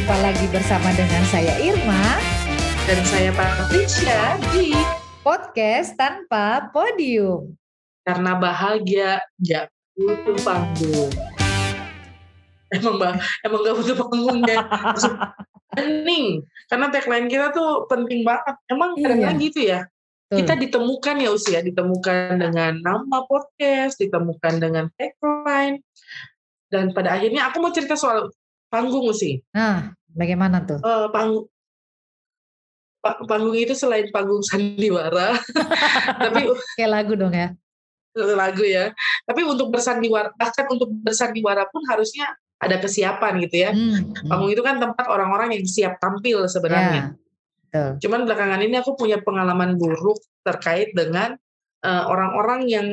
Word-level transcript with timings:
Jumpa 0.00 0.16
lagi 0.24 0.48
bersama 0.48 0.88
dengan 0.96 1.20
saya 1.28 1.60
Irma 1.60 2.16
dan 2.88 3.04
saya 3.04 3.36
Patricia 3.36 4.40
di 4.48 4.72
podcast 5.20 5.92
tanpa 5.92 6.72
podium. 6.72 7.52
Karena 8.08 8.32
bahagia 8.32 9.20
gak 9.44 9.68
butuh 9.92 10.40
panggung. 10.40 11.12
Emang 12.72 12.96
bah, 12.96 13.12
emang 13.44 13.60
gak 13.60 13.76
butuh 13.76 13.96
panggung 14.00 14.40
ya. 14.48 14.64
Karena 16.72 16.86
tagline 16.88 17.28
kita 17.28 17.52
tuh 17.52 17.84
penting 17.84 18.24
banget. 18.24 18.56
Emang 18.72 18.96
iya. 18.96 19.04
kadang 19.04 19.36
gitu 19.36 19.60
ya. 19.68 19.84
Kita 20.32 20.56
ditemukan 20.56 21.16
ya 21.20 21.28
usia, 21.28 21.60
ditemukan 21.60 22.40
dengan 22.40 22.80
nama 22.80 23.28
podcast, 23.28 24.00
ditemukan 24.00 24.64
dengan 24.64 24.88
tagline. 24.96 25.84
Dan 26.72 26.96
pada 26.96 27.20
akhirnya 27.20 27.52
aku 27.52 27.60
mau 27.60 27.68
cerita 27.68 28.00
soal 28.00 28.32
panggung 28.70 29.10
sih. 29.12 29.42
Nah, 29.52 29.92
bagaimana 30.14 30.62
tuh? 30.64 30.78
Uh, 30.80 31.10
panggung 31.10 31.50
panggung 33.00 33.56
itu 33.56 33.72
selain 33.72 34.06
panggung 34.12 34.44
sandiwara, 34.44 35.36
tapi 36.24 36.52
kayak 36.76 36.90
lagu 36.90 37.12
dong 37.16 37.32
ya. 37.32 37.52
Lagu 38.14 38.62
ya. 38.62 38.92
Tapi 39.24 39.40
untuk 39.44 39.72
bersandiwara 39.72 40.32
bahkan 40.36 40.68
untuk 40.68 40.92
bersandiwara 41.00 41.64
pun 41.72 41.80
harusnya 41.88 42.28
ada 42.60 42.76
kesiapan 42.76 43.40
gitu 43.48 43.56
ya. 43.56 43.70
Hmm, 43.72 44.12
hmm. 44.12 44.28
Panggung 44.28 44.50
itu 44.52 44.60
kan 44.60 44.76
tempat 44.76 45.08
orang-orang 45.08 45.56
yang 45.56 45.64
siap 45.64 45.96
tampil 45.96 46.44
sebenarnya. 46.44 47.16
Ya, 47.72 47.96
Cuman 48.02 48.28
belakangan 48.28 48.60
ini 48.60 48.76
aku 48.82 48.98
punya 48.98 49.22
pengalaman 49.22 49.78
buruk 49.80 50.20
terkait 50.44 50.92
dengan 50.92 51.38
uh, 51.86 52.04
orang-orang 52.10 52.66
yang 52.68 52.86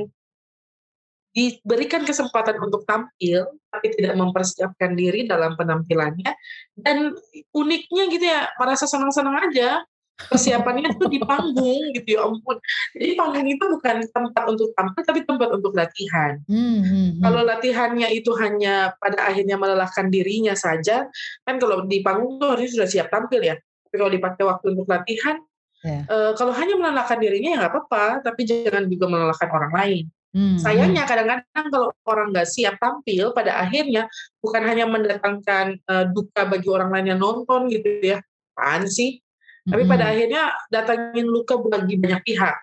diberikan 1.37 2.01
kesempatan 2.01 2.57
untuk 2.57 2.81
tampil 2.89 3.45
tapi 3.69 3.93
tidak 3.93 4.17
mempersiapkan 4.17 4.97
diri 4.97 5.29
dalam 5.29 5.53
penampilannya 5.53 6.33
dan 6.81 7.13
uniknya 7.53 8.03
gitu 8.09 8.25
ya 8.25 8.49
merasa 8.57 8.89
senang-senang 8.89 9.37
aja. 9.45 9.85
Persiapannya 10.17 10.97
tuh 10.97 11.13
di 11.13 11.21
panggung 11.21 11.93
gitu 11.93 12.17
ya 12.17 12.25
ampun. 12.25 12.57
Jadi 12.97 13.13
panggung 13.13 13.45
itu 13.45 13.61
bukan 13.69 14.01
tempat 14.09 14.43
untuk 14.49 14.73
tampil 14.73 15.05
tapi 15.05 15.21
tempat 15.21 15.49
untuk 15.53 15.77
latihan. 15.77 16.41
Hmm, 16.49 16.81
hmm, 16.81 16.81
hmm. 16.81 17.21
kalau 17.21 17.45
latihannya 17.45 18.09
itu 18.09 18.33
hanya 18.41 18.97
pada 18.97 19.29
akhirnya 19.29 19.61
melelahkan 19.61 20.09
dirinya 20.09 20.57
saja 20.57 21.05
kan 21.45 21.61
kalau 21.61 21.85
di 21.85 22.01
panggung 22.01 22.41
tuh 22.41 22.57
harusnya 22.57 22.81
sudah 22.81 22.89
siap 22.89 23.07
tampil 23.13 23.45
ya. 23.45 23.61
Tapi 23.61 23.93
kalau 23.93 24.09
dipakai 24.09 24.41
waktu 24.41 24.65
untuk 24.73 24.89
latihan 24.89 25.37
yeah. 25.85 26.01
uh, 26.09 26.31
kalau 26.33 26.49
hanya 26.57 26.73
melelahkan 26.81 27.21
dirinya 27.21 27.49
ya 27.53 27.57
nggak 27.61 27.73
apa-apa 27.77 28.25
tapi 28.25 28.41
jangan 28.49 28.89
juga 28.89 29.05
melelahkan 29.05 29.49
orang 29.53 29.73
lain 29.77 30.05
Hmm. 30.35 30.59
Sayangnya 30.59 31.07
kadang-kadang 31.07 31.67
kalau 31.71 31.89
orang 32.05 32.35
nggak 32.35 32.47
siap 32.47 32.75
tampil, 32.77 33.31
pada 33.31 33.63
akhirnya 33.63 34.11
bukan 34.43 34.61
hanya 34.67 34.85
mendatangkan 34.85 35.79
uh, 35.87 36.05
duka 36.11 36.45
bagi 36.45 36.67
orang 36.67 36.91
lain 36.91 37.15
yang 37.15 37.19
nonton 37.23 37.71
gitu 37.71 37.87
ya, 38.03 38.19
apaan 38.53 38.85
sih? 38.85 39.23
Hmm. 39.65 39.71
Tapi 39.73 39.83
pada 39.87 40.03
hmm. 40.07 40.13
akhirnya 40.13 40.43
datangin 40.69 41.25
luka 41.27 41.55
bagi 41.57 41.95
banyak 41.97 42.21
pihak. 42.27 42.55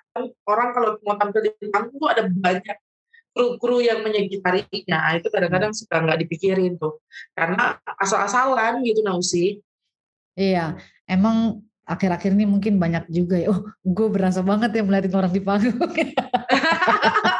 Orang 0.46 0.76
kalau 0.76 1.00
mau 1.02 1.16
tampil 1.18 1.40
di 1.50 1.68
panggung 1.72 1.98
tuh 1.98 2.10
ada 2.12 2.22
banyak 2.28 2.76
kru-kru 3.34 3.82
yang 3.82 4.06
menyegitarinya. 4.06 4.94
Nah, 4.94 5.12
itu 5.18 5.28
kadang-kadang 5.32 5.74
hmm. 5.74 5.80
suka 5.82 5.96
nggak 5.98 6.18
dipikirin 6.22 6.78
tuh, 6.78 7.02
karena 7.34 7.80
asal-asalan 7.98 8.86
gitu 8.86 9.02
Nausi. 9.02 9.58
Iya, 10.38 10.78
emang 11.10 11.62
akhir-akhir 11.84 12.32
ini 12.32 12.46
mungkin 12.46 12.78
banyak 12.78 13.10
juga 13.10 13.36
ya. 13.38 13.50
Oh, 13.50 13.60
gue 13.82 14.08
berasa 14.08 14.40
banget 14.40 14.78
ya 14.78 14.82
melihat 14.86 15.10
orang 15.18 15.32
di 15.34 15.42
panggung. 15.42 15.78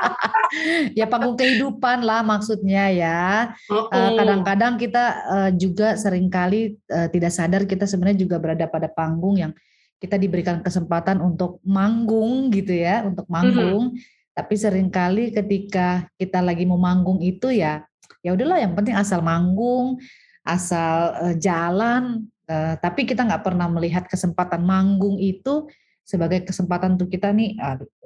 ya 0.99 1.07
panggung 1.09 1.37
kehidupan 1.39 2.05
lah 2.05 2.23
maksudnya 2.23 2.91
ya. 2.91 3.55
Kadang-kadang 3.91 4.75
uh, 4.77 4.81
kita 4.81 5.05
uh, 5.29 5.51
juga 5.55 5.99
sering 5.99 6.31
kali 6.31 6.79
uh, 6.91 7.09
tidak 7.11 7.33
sadar 7.35 7.63
kita 7.67 7.85
sebenarnya 7.89 8.25
juga 8.27 8.37
berada 8.39 8.67
pada 8.69 8.89
panggung 8.91 9.39
yang 9.39 9.53
kita 9.99 10.21
diberikan 10.21 10.61
kesempatan 10.61 11.23
untuk 11.23 11.65
manggung 11.65 12.53
gitu 12.53 12.75
ya, 12.75 13.07
untuk 13.07 13.25
manggung. 13.31 13.95
Mm 13.95 13.99
-hmm. 13.99 14.35
Tapi 14.35 14.55
sering 14.59 14.91
kali 14.91 15.31
ketika 15.31 16.11
kita 16.19 16.43
lagi 16.43 16.67
mau 16.67 16.79
manggung 16.79 17.23
itu 17.23 17.55
ya, 17.55 17.87
ya 18.21 18.35
udahlah 18.35 18.59
yang 18.59 18.75
penting 18.75 18.99
asal 18.99 19.23
manggung, 19.23 19.97
asal 20.43 21.15
uh, 21.23 21.35
jalan. 21.39 22.27
Uh, 22.45 22.77
tapi 22.77 23.09
kita 23.09 23.25
nggak 23.25 23.41
pernah 23.41 23.65
melihat 23.73 24.05
kesempatan 24.05 24.61
manggung 24.61 25.17
itu 25.17 25.65
sebagai 26.05 26.45
kesempatan 26.45 27.01
untuk 27.01 27.09
kita 27.09 27.33
nih, 27.33 27.57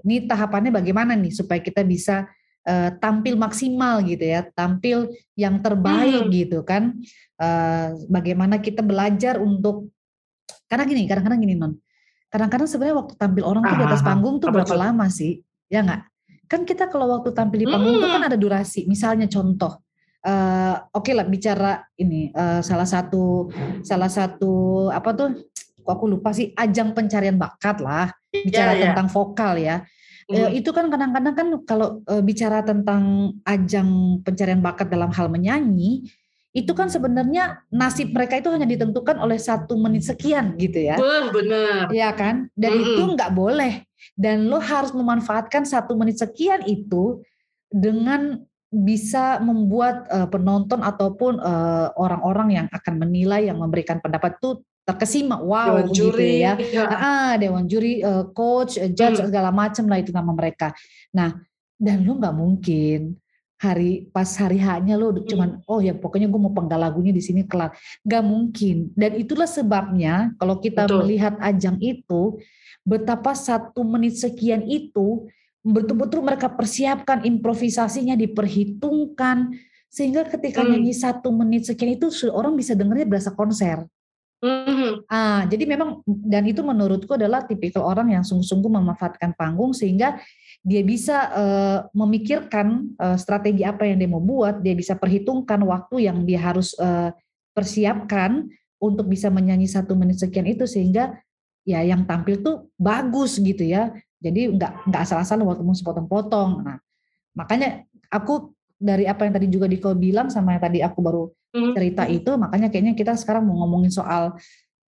ini 0.06 0.30
tahapannya 0.30 0.70
bagaimana 0.70 1.18
nih 1.18 1.34
supaya 1.34 1.58
kita 1.58 1.82
bisa 1.82 2.30
uh, 2.68 2.90
tampil 3.00 3.34
maksimal 3.40 4.04
gitu 4.04 4.20
ya, 4.20 4.44
tampil 4.52 5.08
yang 5.34 5.64
terbaik 5.64 6.28
hmm. 6.28 6.32
gitu 6.32 6.58
kan. 6.62 6.92
Uh, 7.40 7.96
bagaimana 8.12 8.60
kita 8.60 8.84
belajar 8.84 9.40
untuk 9.40 9.88
karena 10.68 10.84
gini, 10.84 11.08
kadang-kadang 11.08 11.40
gini 11.40 11.54
non, 11.56 11.80
kadang-kadang 12.28 12.68
sebenarnya 12.68 12.96
waktu 13.00 13.14
tampil 13.16 13.44
orang 13.48 13.62
tuh 13.64 13.76
di 13.80 13.84
atas 13.88 14.04
panggung 14.04 14.36
tuh 14.36 14.52
berapa 14.52 14.74
itu? 14.76 14.82
lama 14.84 15.06
sih, 15.08 15.40
ya 15.72 15.80
nggak? 15.80 16.02
Kan 16.48 16.68
kita 16.68 16.92
kalau 16.92 17.08
waktu 17.16 17.32
tampil 17.32 17.64
di 17.64 17.68
panggung 17.68 17.96
hmm. 17.96 18.04
tuh 18.04 18.10
kan 18.12 18.22
ada 18.28 18.36
durasi. 18.36 18.84
Misalnya 18.84 19.24
contoh, 19.32 19.80
uh, 20.28 20.74
oke 20.92 21.08
okay 21.08 21.12
lah 21.16 21.26
bicara 21.28 21.84
ini 21.96 22.32
uh, 22.32 22.60
salah 22.60 22.88
satu 22.88 23.48
salah 23.84 24.10
satu 24.10 24.86
apa 24.92 25.10
tuh 25.14 25.28
kok 25.88 25.92
aku 25.94 26.04
lupa 26.04 26.36
sih 26.36 26.52
ajang 26.52 26.92
pencarian 26.92 27.40
bakat 27.40 27.80
lah 27.80 28.12
bicara 28.28 28.76
yeah, 28.76 28.78
yeah. 28.80 28.84
tentang 28.92 29.08
vokal 29.08 29.56
ya 29.56 29.80
Mm. 30.28 30.60
itu 30.60 30.70
kan 30.76 30.92
kadang-kadang 30.92 31.34
kan 31.34 31.48
kalau 31.64 31.88
e, 32.04 32.20
bicara 32.20 32.60
tentang 32.60 33.32
ajang 33.48 34.20
pencarian 34.20 34.60
bakat 34.60 34.92
dalam 34.92 35.08
hal 35.08 35.32
menyanyi, 35.32 36.04
itu 36.52 36.72
kan 36.76 36.92
sebenarnya 36.92 37.64
nasib 37.72 38.12
mereka 38.12 38.36
itu 38.36 38.52
hanya 38.52 38.68
ditentukan 38.68 39.16
oleh 39.24 39.40
satu 39.40 39.80
menit 39.80 40.04
sekian 40.04 40.52
gitu 40.60 40.84
ya. 40.84 41.00
benar. 41.32 41.88
Iya 41.88 42.10
kan? 42.12 42.52
Dan 42.52 42.76
mm 42.76 42.80
-mm. 42.80 42.88
itu 42.92 43.02
nggak 43.16 43.32
boleh. 43.32 43.72
Dan 44.12 44.52
lo 44.52 44.60
harus 44.60 44.92
memanfaatkan 44.92 45.64
satu 45.64 45.96
menit 45.96 46.20
sekian 46.20 46.60
itu 46.68 47.24
dengan 47.72 48.44
bisa 48.68 49.40
membuat 49.40 50.04
uh, 50.12 50.28
penonton 50.28 50.84
ataupun 50.84 51.40
orang-orang 51.96 52.48
uh, 52.52 52.54
yang 52.60 52.66
akan 52.68 52.94
menilai 53.00 53.48
yang 53.48 53.56
memberikan 53.56 53.96
pendapat 53.96 54.36
itu 54.36 54.60
terkesima 54.88 55.36
wow 55.44 55.84
dewan 55.84 55.92
gitu 55.92 56.16
juri, 56.16 56.40
ya, 56.40 56.56
ya. 56.56 56.88
Ah, 56.88 57.32
dewan 57.36 57.68
juri 57.68 58.00
uh, 58.00 58.24
coach 58.32 58.80
uh, 58.80 58.88
judge 58.88 59.20
hmm. 59.20 59.28
segala 59.28 59.52
macam 59.52 59.84
lah 59.84 60.00
itu 60.00 60.08
nama 60.16 60.32
mereka 60.32 60.72
nah 61.12 61.36
dan 61.76 62.00
lu 62.08 62.16
nggak 62.16 62.32
mungkin 62.32 63.20
hari 63.60 64.08
pas 64.14 64.30
hari 64.38 64.56
hanya 64.62 64.96
lo 64.96 65.12
hmm. 65.12 65.28
cuman 65.28 65.50
oh 65.68 65.84
ya 65.84 65.92
pokoknya 65.92 66.30
gue 66.30 66.40
mau 66.40 66.54
penggal 66.56 66.80
lagunya 66.80 67.12
di 67.12 67.20
sini 67.20 67.44
kelar 67.44 67.76
nggak 68.06 68.24
mungkin 68.24 68.94
dan 68.96 69.12
itulah 69.18 69.50
sebabnya 69.50 70.32
kalau 70.40 70.56
kita 70.56 70.88
Betul. 70.88 71.04
melihat 71.04 71.34
ajang 71.42 71.76
itu 71.84 72.40
betapa 72.86 73.36
satu 73.36 73.84
menit 73.84 74.16
sekian 74.16 74.64
itu 74.64 75.28
betul-betul 75.60 76.24
mereka 76.24 76.48
persiapkan 76.48 77.28
improvisasinya 77.28 78.16
diperhitungkan 78.16 79.52
sehingga 79.92 80.24
ketika 80.24 80.64
hmm. 80.64 80.70
nyanyi 80.72 80.94
satu 80.94 81.28
menit 81.34 81.66
sekian 81.68 81.98
itu 81.98 82.08
orang 82.32 82.54
bisa 82.54 82.72
dengarnya 82.72 83.04
berasa 83.04 83.34
konser 83.34 83.84
Mm-hmm. 84.38 85.10
Ah, 85.10 85.42
jadi 85.50 85.66
memang 85.66 86.06
dan 86.06 86.46
itu 86.46 86.62
menurutku 86.62 87.18
adalah 87.18 87.42
tipikal 87.42 87.82
orang 87.82 88.14
yang 88.14 88.22
sungguh-sungguh 88.22 88.70
memanfaatkan 88.70 89.34
panggung 89.34 89.74
sehingga 89.74 90.22
dia 90.62 90.82
bisa 90.86 91.16
uh, 91.34 91.78
memikirkan 91.90 92.94
uh, 93.02 93.18
strategi 93.18 93.66
apa 93.66 93.86
yang 93.86 93.98
dia 93.98 94.10
mau 94.10 94.22
buat, 94.22 94.62
dia 94.62 94.78
bisa 94.78 94.94
perhitungkan 94.94 95.58
waktu 95.66 96.06
yang 96.06 96.22
dia 96.22 96.38
harus 96.38 96.74
uh, 96.78 97.10
persiapkan 97.50 98.46
untuk 98.78 99.10
bisa 99.10 99.26
menyanyi 99.26 99.66
satu 99.66 99.98
menit 99.98 100.22
sekian 100.22 100.46
itu 100.46 100.70
sehingga 100.70 101.18
ya 101.66 101.82
yang 101.82 102.06
tampil 102.06 102.38
tuh 102.38 102.70
bagus 102.78 103.42
gitu 103.42 103.66
ya. 103.66 103.90
Jadi 104.22 104.54
nggak 104.54 104.86
nggak 104.86 105.02
asal-asalan 105.02 105.46
waktu 105.50 105.62
mau 105.66 105.74
sepotong-potong. 105.74 106.62
Nah, 106.62 106.78
makanya 107.34 107.82
aku 108.10 108.54
dari 108.78 109.04
apa 109.10 109.26
yang 109.26 109.34
tadi 109.34 109.46
juga 109.50 109.66
Diko 109.66 109.92
bilang 109.98 110.30
sama 110.30 110.54
yang 110.54 110.62
tadi 110.62 110.78
aku 110.80 110.98
baru 111.02 111.22
hmm. 111.52 111.74
cerita 111.74 112.06
hmm. 112.06 112.16
itu, 112.22 112.30
makanya 112.38 112.68
kayaknya 112.70 112.94
kita 112.94 113.12
sekarang 113.18 113.44
mau 113.44 113.66
ngomongin 113.66 113.90
soal 113.90 114.38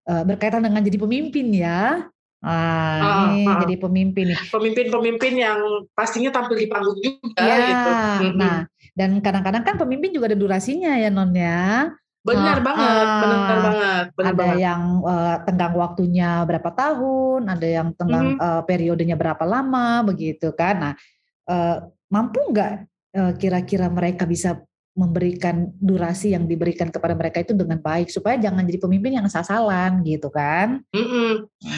uh, 0.07 0.23
berkaitan 0.23 0.63
dengan 0.63 0.81
jadi 0.81 0.97
pemimpin 0.97 1.51
ya. 1.51 2.07
Ah, 2.41 2.97
ah 2.97 3.37
ini 3.37 3.45
ah. 3.45 3.61
jadi 3.61 3.77
pemimpin 3.77 4.33
nih. 4.33 4.39
Pemimpin-pemimpin 4.49 5.33
yang 5.37 5.59
pastinya 5.93 6.33
tampil 6.33 6.57
di 6.57 6.65
panggung 6.65 6.97
juga 6.97 7.37
ya, 7.37 7.57
gitu. 7.69 7.91
Nah, 8.33 8.65
dan 8.97 9.21
kadang-kadang 9.21 9.61
kan 9.61 9.75
pemimpin 9.77 10.09
juga 10.09 10.33
ada 10.33 10.39
durasinya 10.39 10.97
ya 10.97 11.13
Non 11.13 11.29
ya. 11.37 11.93
Benar 12.25 12.61
ah, 12.61 12.63
banget, 12.65 13.05
benar 13.05 13.39
banget. 13.45 14.05
Benar 14.13 14.33
ada 14.33 14.37
banget. 14.41 14.57
yang 14.57 14.81
uh, 15.05 15.35
tenggang 15.45 15.73
waktunya 15.77 16.29
berapa 16.49 16.69
tahun, 16.73 17.41
ada 17.45 17.67
yang 17.69 17.87
tenggang 17.93 18.27
-hmm. 18.37 18.41
uh, 18.41 18.61
periodenya 18.65 19.15
berapa 19.17 19.41
lama 19.45 20.01
begitu 20.05 20.49
kan. 20.57 20.75
Nah, 20.81 20.93
uh, 21.45 21.77
mampu 22.09 22.41
nggak 22.49 22.90
kira-kira 23.35 23.91
mereka 23.91 24.23
bisa 24.23 24.63
memberikan 24.91 25.71
durasi 25.79 26.35
yang 26.35 26.43
diberikan 26.43 26.91
kepada 26.91 27.15
mereka 27.15 27.39
itu 27.39 27.55
dengan 27.55 27.79
baik 27.79 28.11
supaya 28.11 28.35
jangan 28.35 28.67
jadi 28.67 28.75
pemimpin 28.75 29.15
yang 29.15 29.23
asal-asalan 29.23 30.03
gitu 30.03 30.27
kan? 30.27 30.83
Mm 30.91 31.07
-mm. 31.07 31.31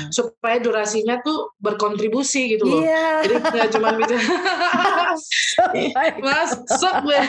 supaya 0.09 0.57
durasinya 0.57 1.21
tuh 1.21 1.53
berkontribusi 1.61 2.57
gitu 2.57 2.65
loh. 2.65 2.81
Yeah. 2.81 3.21
jadi 3.21 3.33
nggak 3.37 3.69
cuma 3.69 3.93
bisa 4.01 4.17
masuk. 6.25 6.93
Gue 7.05 7.21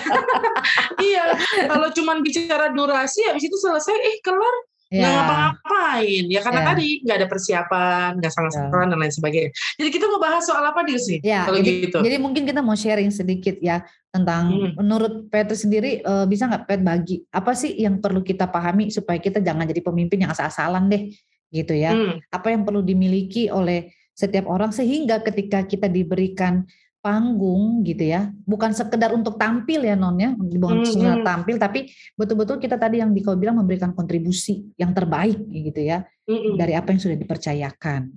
iya 1.13 1.37
kalau 1.69 1.93
cuma 1.93 2.17
bicara 2.25 2.73
durasi 2.73 3.21
habis 3.29 3.45
itu 3.45 3.57
selesai 3.61 3.93
eh 3.93 4.17
kelar 4.25 4.57
nggak 5.01 5.13
ngapa-ngapain. 5.17 6.25
Ya 6.31 6.41
karena 6.45 6.61
Ya. 6.61 6.67
tadi 6.71 6.87
nggak 7.03 7.17
ada 7.19 7.29
persiapan 7.29 8.09
nggak 8.21 8.33
salah-salah 8.33 8.87
dan 8.87 8.99
lain 8.99 9.15
sebagainya. 9.15 9.51
Jadi 9.79 9.89
kita 9.91 10.05
mau 10.07 10.21
bahas 10.21 10.43
soal 10.47 10.63
apa 10.63 10.81
nih 10.83 10.99
sih? 11.01 11.19
Ya, 11.25 11.43
kalau 11.47 11.59
jadi, 11.59 11.91
gitu. 11.91 11.99
jadi 12.03 12.17
mungkin 12.21 12.43
kita 12.47 12.61
mau 12.63 12.77
sharing 12.79 13.11
sedikit 13.11 13.59
ya 13.59 13.83
tentang 14.11 14.55
Hmm. 14.55 14.73
menurut 14.79 15.27
Petri 15.27 15.57
sendiri 15.59 15.91
eh, 15.99 16.25
bisa 16.27 16.47
nggak 16.47 16.65
Pet 16.71 16.81
bagi 16.81 17.17
apa 17.31 17.53
sih 17.53 17.75
yang 17.75 17.99
perlu 17.99 18.23
kita 18.23 18.47
pahami 18.47 18.89
supaya 18.89 19.19
kita 19.19 19.43
jangan 19.43 19.67
jadi 19.67 19.83
pemimpin 19.83 20.23
yang 20.23 20.31
asal-asalan 20.31 20.87
deh 20.87 21.11
gitu 21.51 21.75
ya. 21.75 21.95
Hmm, 21.95 22.19
Apa 22.31 22.51
yang 22.51 22.67
perlu 22.67 22.83
dimiliki 22.83 23.47
oleh 23.47 23.91
setiap 24.15 24.47
orang 24.47 24.71
sehingga 24.71 25.19
ketika 25.23 25.67
kita 25.67 25.91
diberikan 25.91 26.63
panggung 27.05 27.85
gitu 27.85 28.01
ya, 28.01 28.33
bukan 28.49 28.73
sekedar 28.73 29.13
untuk 29.13 29.37
tampil 29.37 29.85
ya 29.85 29.93
non 29.93 30.17
ya, 30.17 30.33
bukan 30.33 30.81
Hmm, 30.81 30.89
sekedar 30.89 31.21
hmm. 31.21 31.29
tampil 31.29 31.57
tapi 31.61 31.93
betul-betul 32.17 32.57
kita 32.57 32.81
tadi 32.81 33.05
yang 33.05 33.13
di 33.13 33.21
kau 33.21 33.37
bilang 33.37 33.61
memberikan 33.61 33.93
kontribusi 33.93 34.65
yang 34.81 34.97
terbaik 34.97 35.37
gitu 35.53 35.85
ya 35.85 36.01
mm-mm. 36.25 36.57
dari 36.57 36.73
apa 36.73 36.97
yang 36.97 37.01
sudah 37.05 37.21
dipercayakan. 37.21 38.09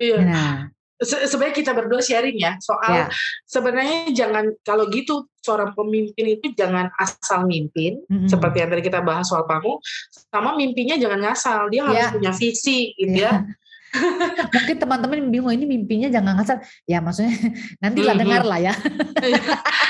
Iya. 0.00 0.18
Nah, 0.24 0.54
Se- 0.98 1.30
sebenarnya 1.30 1.54
kita 1.62 1.72
berdua 1.78 2.02
sharing 2.02 2.42
ya 2.42 2.58
soal 2.58 2.90
Ya. 2.90 3.06
sebenarnya 3.46 4.10
jangan 4.10 4.50
kalau 4.66 4.90
gitu 4.90 5.30
seorang 5.46 5.70
pemimpin 5.70 6.34
itu 6.34 6.50
jangan 6.58 6.90
asal 6.98 7.46
mimpin 7.46 8.02
mm-mm. 8.10 8.26
seperti 8.26 8.66
yang 8.66 8.70
tadi 8.74 8.82
kita 8.82 9.04
bahas 9.06 9.30
soal 9.30 9.46
panggung 9.46 9.78
sama 10.26 10.58
mimpinya 10.58 10.98
jangan 10.98 11.22
ngasal 11.22 11.70
dia 11.70 11.86
harus 11.86 12.02
Ya. 12.02 12.10
punya 12.10 12.32
visi 12.34 12.98
gitu 12.98 13.14
Iya. 13.14 13.30
ya 13.30 13.46
Mungkin 14.48 14.76
teman-teman 14.76 15.18
bingung 15.32 15.52
ini 15.52 15.64
mimpinya 15.64 16.08
jangan 16.12 16.36
ngasal. 16.38 16.58
Ya 16.84 17.00
maksudnya 17.00 17.32
nantilah 17.82 18.14
Mhm. 18.14 18.20
dengar 18.22 18.42
lah 18.44 18.58
ya. 18.60 18.74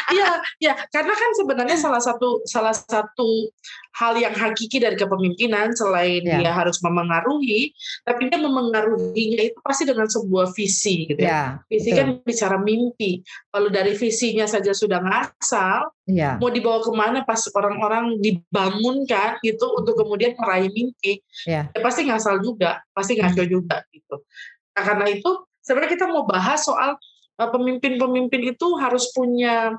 Iya, 0.08 0.28
ya, 0.56 0.72
karena 0.88 1.12
kan 1.12 1.30
sebenarnya 1.36 1.76
salah 1.76 2.00
satu 2.00 2.40
salah 2.48 2.72
satu 2.72 3.52
hal 3.92 4.16
yang 4.16 4.32
hakiki 4.32 4.80
dari 4.80 4.96
kepemimpinan 4.96 5.76
selain 5.76 6.24
Ya. 6.24 6.40
dia 6.40 6.52
harus 6.54 6.80
memengaruhi, 6.80 7.74
tapi 8.08 8.32
dia 8.32 8.40
memengaruhinya 8.40 9.42
itu 9.52 9.58
pasti 9.60 9.84
dengan 9.84 10.08
sebuah 10.08 10.54
visi 10.56 11.12
gitu 11.12 11.20
ya. 11.20 11.28
Ya, 11.28 11.42
Visi 11.68 11.92
betul. 11.92 11.98
kan 12.00 12.08
bicara 12.24 12.56
mimpi. 12.56 13.20
Kalau 13.52 13.68
dari 13.68 13.92
visinya 13.92 14.48
saja 14.48 14.72
sudah 14.72 15.02
ngasal, 15.04 15.92
Iya, 16.08 16.40
mau 16.40 16.48
dibawa 16.48 16.80
ke 16.80 16.88
mana 16.96 17.20
pas 17.20 17.36
orang-orang 17.52 18.16
dibangunkan 18.16 19.36
gitu 19.44 19.76
untuk 19.76 19.92
kemudian 19.92 20.32
meraih 20.40 20.72
mimpi, 20.72 21.20
Ya. 21.44 21.68
ya 21.68 21.80
pasti 21.84 22.08
ngasal 22.08 22.40
juga, 22.40 22.80
pasti 22.96 23.20
ngaco 23.20 23.44
juga 23.44 23.84
gitu. 23.92 24.24
Nah, 24.72 24.82
karena 24.88 25.06
itu 25.12 25.30
sebenarnya 25.60 25.92
kita 26.00 26.08
mau 26.08 26.24
bahas 26.24 26.64
soal 26.64 26.96
uh, 27.36 27.48
pemimpin-pemimpin 27.52 28.56
itu 28.56 28.66
harus 28.80 29.12
punya 29.12 29.76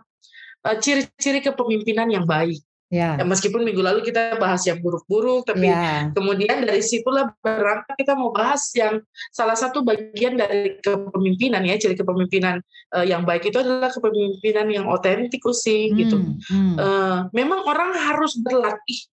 uh, 0.70 0.76
ciri-ciri 0.78 1.42
kepemimpinan 1.42 2.14
yang 2.14 2.30
baik. 2.30 2.62
Ya, 2.89 3.15
Ya, 3.18 3.24
meskipun 3.25 3.62
minggu 3.62 3.81
lalu 3.86 4.01
kita 4.01 4.38
bahas 4.41 4.65
yang 4.65 4.81
buruk-buruk, 4.81 5.45
tapi 5.45 5.69
ya, 5.69 6.09
kemudian 6.13 6.65
dari 6.65 6.81
situlah 6.81 7.31
berangkat 7.41 7.95
kita 7.95 8.18
mau 8.18 8.33
bahas 8.33 8.69
yang 8.74 9.00
salah 9.30 9.56
satu 9.56 9.86
bagian 9.86 10.36
dari 10.36 10.77
kepemimpinan 10.81 11.63
ya, 11.65 11.77
ciri 11.77 11.95
kepemimpinan 11.95 12.59
uh, 12.97 13.06
yang 13.06 13.24
baik 13.24 13.47
itu 13.47 13.62
adalah 13.62 13.94
kepemimpinan 13.94 14.68
yang 14.74 14.86
otentik 14.89 15.41
sih 15.56 15.89
gitu. 15.95 16.19
Hmm, 16.19 16.36
hmm. 16.45 16.75
Eh, 16.77 17.18
memang 17.33 17.65
orang 17.65 17.95
harus 17.95 18.38
berlatih 18.38 19.07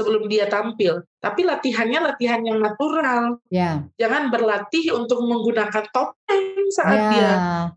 sebelum 0.00 0.32
dia 0.32 0.48
tampil, 0.48 1.04
tapi 1.20 1.44
latihannya 1.44 2.00
latihan 2.00 2.40
yang 2.40 2.56
natural. 2.56 3.36
ya, 3.52 3.84
Jangan 4.00 4.32
berlatih 4.32 4.96
untuk 4.96 5.20
menggunakan 5.20 5.84
topeng 5.92 6.59
saat 6.70 6.96
ya. 6.96 7.08
dia 7.10 7.30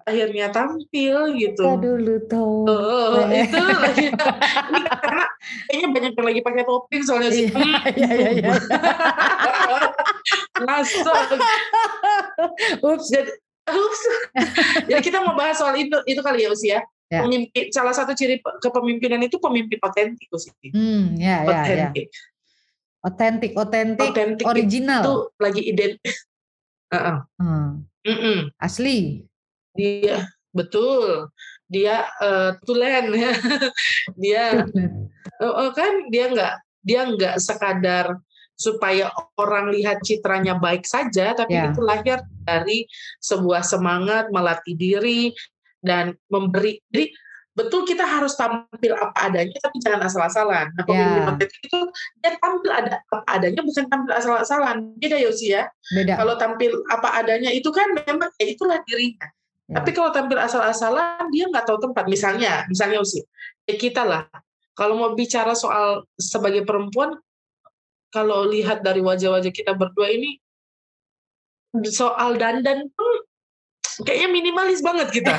akhirnya 0.06 0.48
tampil 0.50 1.16
gitu. 1.36 1.66
Kita 1.66 1.82
dulu 1.82 2.16
tuh. 2.26 2.64
Oh, 2.70 3.26
itu 3.28 3.58
lagi. 3.60 4.08
Ini 4.14 4.80
karena 4.88 5.26
kayaknya 5.68 5.88
banyak 5.92 6.12
yang 6.14 6.28
lagi 6.30 6.42
pakai 6.42 6.64
topeng 6.64 7.04
soalnya 7.04 7.30
sih. 7.30 7.50
Iya, 7.50 7.80
iya, 7.94 8.10
iya, 8.14 8.30
iya. 8.40 8.52
Masuk. 10.68 11.04
Ups. 12.82 13.08
Jadi, 13.12 13.32
ups. 13.70 14.02
Jadi 14.88 15.02
kita 15.02 15.22
mau 15.22 15.36
bahas 15.36 15.58
soal 15.58 15.76
itu 15.76 15.98
itu 16.06 16.22
kali 16.22 16.46
ya 16.46 16.50
usia. 16.54 16.80
Ya. 17.12 17.22
Pemimpin 17.22 17.70
salah 17.70 17.94
satu 17.94 18.18
ciri 18.18 18.42
pe- 18.42 18.58
kepemimpinan 18.58 19.22
itu 19.22 19.38
pemimpin 19.38 19.78
otentik 19.84 20.30
sih. 20.34 20.50
Hmm, 20.74 21.14
ya, 21.20 21.46
ya, 21.46 21.62
ya. 21.62 21.88
Otentik. 21.94 22.08
Otentik, 23.04 23.52
otentik, 23.60 24.10
Otentik 24.16 24.46
itu 24.46 24.50
original. 24.50 25.04
lagi 25.38 25.62
identik. 25.62 26.14
Heeh. 26.94 27.18
Hmm, 27.42 27.70
Mm-mm. 28.06 28.40
asli. 28.62 29.26
Dia 29.74 30.30
betul. 30.54 31.34
Dia 31.66 32.06
eh, 32.22 32.52
tulen 32.62 33.10
ya. 33.18 33.34
dia 34.22 34.44
oh, 35.42 35.74
kan 35.74 36.08
dia 36.14 36.30
nggak 36.30 36.54
dia 36.86 37.02
nggak 37.10 37.36
sekadar 37.42 38.22
supaya 38.54 39.10
orang 39.42 39.74
lihat 39.74 40.06
citranya 40.06 40.56
baik 40.62 40.86
saja, 40.86 41.34
tapi 41.34 41.58
Ya. 41.58 41.74
itu 41.74 41.82
lahir 41.82 42.22
dari 42.46 42.86
sebuah 43.18 43.66
semangat 43.66 44.30
melatih 44.30 44.78
diri 44.78 45.34
dan 45.82 46.14
memberi. 46.30 46.78
Jadi 46.94 47.10
betul 47.54 47.86
kita 47.86 48.02
harus 48.02 48.34
tampil 48.34 48.98
apa 48.98 49.14
adanya, 49.30 49.58
tapi 49.62 49.78
jangan 49.78 50.02
asal-asalan. 50.10 50.74
Nah, 50.74 50.84
pemimpin 50.86 51.22
Ya. 51.22 51.30
otentik 51.30 51.62
itu 51.62 51.80
dia 52.22 52.32
tampil 52.42 52.72
ada 52.74 53.02
apa 53.06 53.18
adanya, 53.30 53.62
bukan 53.62 53.86
tampil 53.90 54.14
asal-asalan. 54.14 54.76
Beda 54.98 55.18
Yosi 55.22 55.54
ya. 55.54 55.70
Beda. 55.94 56.18
Kalau 56.18 56.34
tampil 56.36 56.74
apa 56.90 57.22
adanya 57.22 57.54
itu 57.54 57.70
kan 57.70 57.94
memang 57.94 58.30
ya 58.42 58.46
itulah 58.50 58.82
dirinya. 58.90 59.30
Ya. 59.70 59.80
Tapi 59.80 59.90
kalau 59.94 60.10
tampil 60.10 60.38
asal-asalan 60.42 61.30
dia 61.30 61.46
nggak 61.48 61.66
tahu 61.70 61.78
tempat. 61.80 62.10
Misalnya, 62.10 62.66
misalnya 62.68 63.00
usia 63.00 63.24
ya 63.70 63.76
kita 63.80 64.04
lah. 64.04 64.28
Kalau 64.74 64.98
mau 64.98 65.14
bicara 65.14 65.54
soal 65.54 66.10
sebagai 66.18 66.66
perempuan, 66.66 67.14
kalau 68.10 68.50
lihat 68.50 68.82
dari 68.82 69.06
wajah-wajah 69.06 69.54
kita 69.54 69.78
berdua 69.78 70.10
ini 70.10 70.42
soal 71.90 72.38
dandan 72.38 72.90
pun 72.94 73.14
kayaknya 74.02 74.30
minimalis 74.34 74.82
banget 74.82 75.14
kita. 75.14 75.34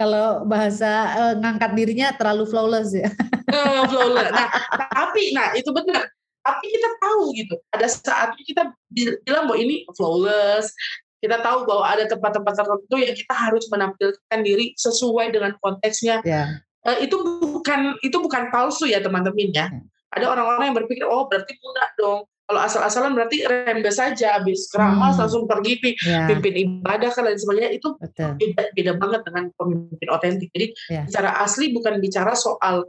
Kalau 0.00 0.48
bahasa 0.48 0.90
eh, 1.12 1.34
ngangkat 1.40 1.70
dirinya 1.76 2.16
terlalu 2.16 2.48
flawless 2.48 2.96
ya. 2.96 3.12
Eh, 3.52 3.82
flawless. 3.90 4.32
Nah, 4.32 4.48
tapi 4.92 5.36
nah 5.36 5.52
itu 5.52 5.68
benar. 5.74 6.08
Tapi 6.44 6.64
kita 6.68 6.88
tahu 7.00 7.22
gitu. 7.36 7.54
Ada 7.72 7.86
saatnya 7.88 8.44
kita 8.44 8.62
bil- 8.88 9.20
bilang 9.24 9.44
bahwa 9.48 9.58
ini 9.60 9.84
flawless. 9.96 10.72
Kita 11.20 11.40
tahu 11.40 11.64
bahwa 11.64 11.84
ada 11.88 12.04
tempat-tempat 12.04 12.52
tertentu 12.52 12.96
yang 13.00 13.16
kita 13.16 13.32
harus 13.32 13.64
menampilkan 13.72 14.40
diri 14.44 14.76
sesuai 14.76 15.32
dengan 15.32 15.56
konteksnya. 15.60 16.20
Ya, 16.20 16.60
Eh, 16.84 17.08
itu 17.08 17.16
bukan 17.40 17.96
itu 18.04 18.16
bukan 18.20 18.52
palsu 18.52 18.84
ya 18.84 19.00
teman-teman 19.00 19.48
ya. 19.56 19.66
Hmm. 19.72 19.88
Ada 20.12 20.30
orang-orang 20.36 20.64
yang 20.68 20.76
berpikir 20.76 21.08
oh 21.08 21.24
berarti 21.26 21.56
mudah 21.56 21.88
dong. 21.96 22.20
Kalau 22.44 22.60
asal-asalan 22.60 23.16
berarti 23.16 23.40
rembes 23.42 23.96
saja 23.96 24.36
habis 24.36 24.68
keramas 24.68 25.16
Hmm. 25.16 25.24
langsung 25.24 25.44
pergi 25.48 25.80
ya, 25.96 26.28
pimpin 26.28 26.52
ibadah 26.60 27.08
kan 27.08 27.24
dan 27.24 27.40
sebagainya 27.40 27.72
itu 27.72 27.96
betul. 27.96 28.36
beda 28.36 28.62
beda 28.76 28.92
banget 29.00 29.20
dengan 29.24 29.44
pemimpin 29.56 30.08
otentik. 30.12 30.48
Jadi 30.52 30.66
Ya. 30.92 31.02
bicara 31.08 31.40
asli 31.40 31.72
bukan 31.72 32.04
bicara 32.04 32.36
soal 32.36 32.84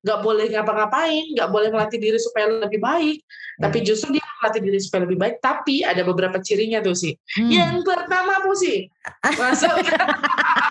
nggak 0.00 0.20
boleh 0.24 0.48
ngapa-ngapain, 0.48 1.22
nggak 1.36 1.50
boleh 1.52 1.68
melatih 1.68 2.00
diri 2.00 2.16
supaya 2.16 2.48
lebih 2.48 2.80
baik, 2.80 3.20
Ya. 3.20 3.68
tapi 3.68 3.78
justru 3.84 4.16
dia 4.16 4.24
melatih 4.42 4.62
diri 4.64 4.80
supaya 4.80 5.04
lebih 5.06 5.18
baik. 5.20 5.34
Tapi 5.38 5.84
ada 5.84 6.02
beberapa 6.02 6.40
cirinya 6.42 6.80
tuh 6.80 6.96
sih. 6.96 7.14
Hmm. 7.38 7.46
Yang 7.46 7.74
pertama 7.86 8.42
sih? 8.58 8.90
Masuk 9.38 9.70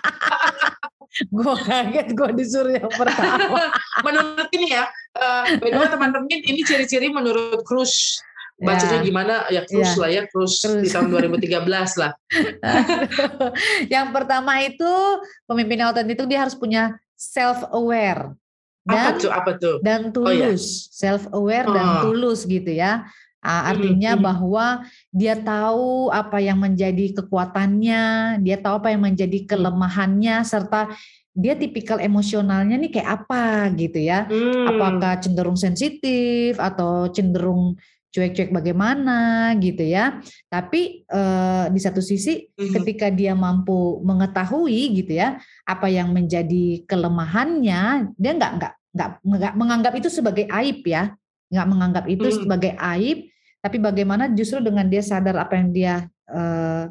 Gue 1.34 1.54
kaget 1.60 2.14
gue 2.14 2.28
disuruh 2.38 2.74
yang 2.74 2.90
pertama. 2.90 3.66
menurut 4.06 4.48
ini 4.54 4.70
ya, 4.70 4.86
eh 5.18 5.58
way, 5.58 5.88
teman-teman 5.90 6.30
ini 6.30 6.62
ciri-ciri 6.62 7.10
menurut 7.10 7.66
Cruz. 7.66 8.22
Bacanya 8.60 9.00
Ya. 9.00 9.02
gimana? 9.02 9.34
Ya 9.48 9.62
Cruz 9.64 9.90
Ya. 9.90 9.98
lah 9.98 10.10
ya, 10.12 10.22
Cruz 10.28 10.60
Cruz. 10.60 10.84
di 10.84 10.88
tahun 10.88 11.08
2013 11.10 11.96
lah. 11.96 12.12
yang 13.88 14.12
pertama 14.12 14.60
itu 14.60 14.90
pemimpin 15.44 15.80
otentik 15.82 16.14
itu 16.14 16.24
dia 16.28 16.44
harus 16.44 16.54
punya 16.54 16.94
self 17.16 17.64
aware 17.72 18.36
Apa 18.84 18.92
dan 19.12 19.12
tuh? 19.18 19.30
Apa 19.30 19.50
tuh? 19.56 19.76
dan 19.80 20.00
Oh, 20.14 20.28
ya. 20.28 20.52
tulus, 20.52 20.88
self 20.90 21.24
aware 21.32 21.68
dan 21.68 21.86
Oh. 22.00 22.00
tulus 22.06 22.44
gitu 22.44 22.70
ya. 22.70 23.04
Ah, 23.40 23.64
Hmm, 23.64 23.70
artinya 23.72 24.12
hmm. 24.16 24.22
bahwa 24.22 24.66
dia 25.08 25.32
tahu 25.32 26.12
apa 26.12 26.44
yang 26.44 26.60
menjadi 26.60 27.16
kekuatannya, 27.24 28.04
dia 28.44 28.56
tahu 28.60 28.84
apa 28.84 28.92
yang 28.92 29.02
menjadi 29.08 29.48
kelemahannya 29.48 30.44
serta 30.44 30.92
dia 31.32 31.54
tipikal 31.56 31.96
emosionalnya 32.02 32.76
nih 32.76 32.90
kayak 33.00 33.24
apa 33.24 33.72
gitu 33.80 33.96
ya. 34.02 34.28
Hmm. 34.28 34.66
Apakah 34.76 35.24
cenderung 35.24 35.56
sensitif 35.56 36.60
atau 36.60 37.08
cenderung 37.08 37.80
cuek-cuek 38.10 38.50
bagaimana 38.50 39.54
gitu 39.62 39.86
ya. 39.86 40.18
Tapi 40.50 41.06
eh, 41.06 41.64
di 41.70 41.80
satu 41.80 42.02
sisi 42.02 42.50
Mhm. 42.58 42.74
ketika 42.76 43.06
dia 43.08 43.32
mampu 43.38 44.02
mengetahui 44.02 45.00
gitu 45.00 45.14
ya 45.16 45.38
apa 45.64 45.86
yang 45.86 46.10
menjadi 46.10 46.82
kelemahannya, 46.84 48.10
dia 48.18 48.32
nggak 48.34 48.52
nggak 48.58 48.72
nggak 49.22 49.52
menganggap 49.54 49.92
itu 49.94 50.10
sebagai 50.10 50.50
aib 50.50 50.82
ya, 50.82 51.14
nggak 51.54 51.66
menganggap 51.70 52.04
itu 52.10 52.26
Hmm. 52.26 52.38
sebagai 52.42 52.74
aib, 52.74 53.29
tapi 53.60 53.76
bagaimana 53.80 54.32
justru 54.32 54.64
dengan 54.64 54.88
dia 54.88 55.04
sadar 55.04 55.36
apa 55.40 55.56
yang 55.56 55.68
dia 55.72 55.94
eh, 56.28 56.84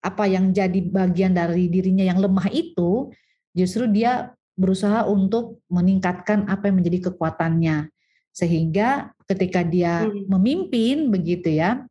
apa 0.00 0.24
yang 0.28 0.52
jadi 0.52 0.80
bagian 0.86 1.32
dari 1.34 1.66
dirinya 1.66 2.06
yang 2.06 2.22
lemah 2.22 2.46
itu, 2.52 3.10
justru 3.52 3.90
dia 3.90 4.32
berusaha 4.56 5.04
untuk 5.04 5.60
meningkatkan 5.68 6.48
apa 6.48 6.70
yang 6.70 6.80
menjadi 6.80 7.12
kekuatannya 7.12 7.92
sehingga 8.32 9.12
ketika 9.28 9.64
dia 9.64 10.04
hmm. 10.04 10.28
memimpin 10.28 11.08
begitu 11.08 11.56
ya 11.56 11.84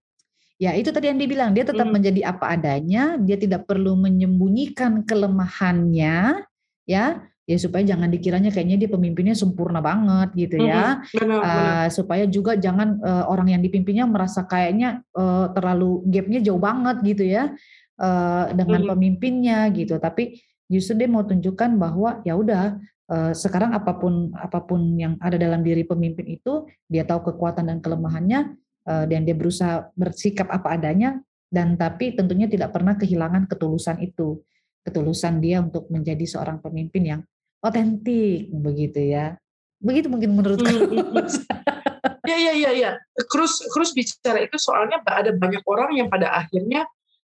Ya 0.55 0.71
itu 0.71 0.87
tadi 0.87 1.11
yang 1.11 1.19
dibilang 1.19 1.51
dia 1.51 1.67
tetap 1.67 1.83
hmm. 1.83 1.95
menjadi 1.99 2.21
apa 2.31 2.55
adanya, 2.55 3.19
dia 3.19 3.35
tidak 3.35 3.67
perlu 3.67 3.99
menyembunyikan 3.99 5.03
kelemahannya, 5.03 6.47
ya, 6.87 7.05
ya 7.45 7.57
supaya 7.61 7.85
jangan 7.85 8.09
dikiranya 8.09 8.49
kayaknya 8.49 8.85
dia 8.85 8.89
pemimpinnya 8.89 9.37
sempurna 9.37 9.77
banget 9.79 10.33
gitu 10.33 10.65
ya, 10.65 10.97
hmm. 10.97 11.17
benar, 11.21 11.39
uh, 11.39 11.45
benar. 11.45 11.87
supaya 11.93 12.25
juga 12.25 12.57
jangan 12.57 12.97
uh, 13.05 13.29
orang 13.29 13.53
yang 13.53 13.61
dipimpinnya 13.61 14.09
merasa 14.09 14.49
kayaknya 14.49 15.05
uh, 15.13 15.53
terlalu 15.53 16.01
gapnya 16.09 16.41
jauh 16.41 16.57
banget 16.57 16.97
gitu 17.05 17.23
ya 17.29 17.53
uh, 18.01 18.45
dengan 18.49 18.81
hmm. 18.81 18.89
pemimpinnya 18.97 19.69
gitu, 19.71 20.01
tapi 20.01 20.41
justru 20.65 20.97
dia 21.05 21.09
mau 21.09 21.23
tunjukkan 21.25 21.77
bahwa 21.77 22.21
ya 22.25 22.35
udah 22.37 22.77
Uh, 23.05 23.37
sekarang 23.37 23.69
apa 23.77 24.01
pun 24.01 24.33
apa 24.33 24.65
pun 24.65 24.97
yang 24.97 25.13
ada 25.21 25.37
dalam 25.37 25.61
diri 25.61 25.85
pemimpin 25.85 26.25
itu 26.25 26.65
dia 26.89 27.05
tahu 27.05 27.29
kekuatan 27.29 27.69
dan 27.69 27.77
kelemahannya 27.77 28.57
Eh, 28.85 29.05
dan 29.09 29.25
dia 29.25 29.33
berusaha 29.33 29.89
bersikap 29.97 30.45
apa 30.45 30.77
adanya 30.77 31.17
dan 31.49 31.73
tapi 31.73 32.13
tentunya 32.13 32.45
tidak 32.45 32.69
pernah 32.69 32.93
kehilangan 32.93 33.49
ketulusan 33.49 33.97
itu 33.97 34.45
ketulusan 34.85 35.41
dia 35.41 35.57
untuk 35.65 35.89
menjadi 35.89 36.21
seorang 36.21 36.61
pemimpin 36.61 37.01
yang 37.01 37.21
otentik 37.65 38.53
begitu 38.53 39.01
ya 39.01 39.33
begitu 39.81 40.07
mungkin 40.07 40.37
menurut 40.37 40.61
hmm, 40.61 40.85
hmm. 40.85 42.29
ya 42.29 42.37
ya 42.37 42.53
ya 42.53 42.71
ya 42.71 42.91
Cruz 43.27 43.65
Cruz 43.73 43.91
bicara 43.97 44.45
itu 44.45 44.55
soalnya 44.61 45.01
ada 45.03 45.33
banyak 45.33 45.65
orang 45.65 45.97
yang 45.97 46.07
pada 46.07 46.31
akhirnya 46.31 46.85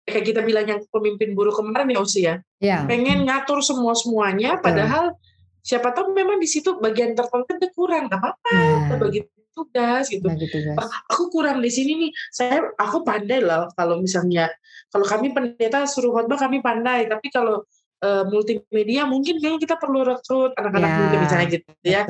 kayak 0.06 0.26
kita 0.26 0.42
bilang 0.46 0.66
yang 0.66 0.82
pemimpin 0.90 1.34
buruh 1.34 1.54
kemarin 1.54 1.90
ya 1.94 2.00
usia 2.02 2.34
ya. 2.62 2.86
pengen 2.86 3.26
ngatur 3.26 3.62
semua 3.62 3.94
semuanya 3.98 4.58
padahal 4.58 5.14
siapa 5.62 5.94
tahu 5.94 6.16
memang 6.16 6.40
di 6.40 6.50
situ 6.50 6.78
bagian 6.80 7.14
tertentu 7.14 7.60
itu 7.60 7.68
kurang 7.76 8.10
apa 8.10 8.38
apa 8.40 8.94
ya. 8.94 8.98
begitu 8.98 9.30
tugas 9.60 10.08
gitu. 10.08 10.24
Bagi 10.24 10.48
tugas. 10.48 10.76
Aku 11.12 11.28
kurang 11.28 11.60
di 11.60 11.68
sini 11.68 12.08
nih. 12.08 12.12
Saya 12.32 12.64
aku 12.80 13.04
pandai 13.04 13.44
loh 13.44 13.68
kalau 13.76 14.00
misalnya 14.00 14.48
kalau 14.88 15.04
kami 15.04 15.36
pendeta 15.36 15.84
suruh 15.84 16.16
khotbah 16.16 16.40
kami 16.40 16.64
pandai, 16.64 17.12
tapi 17.12 17.28
kalau 17.30 17.68
uh, 18.04 18.24
multimedia 18.28 19.04
mungkin 19.04 19.40
kayaknya 19.40 19.60
kita 19.60 19.76
perlu 19.80 20.04
rekrut 20.08 20.56
anak-anak 20.56 20.90
ya, 20.90 20.98
muda 20.98 21.18
misalnya 21.20 21.48
gitu 21.52 21.72
ya. 21.84 22.02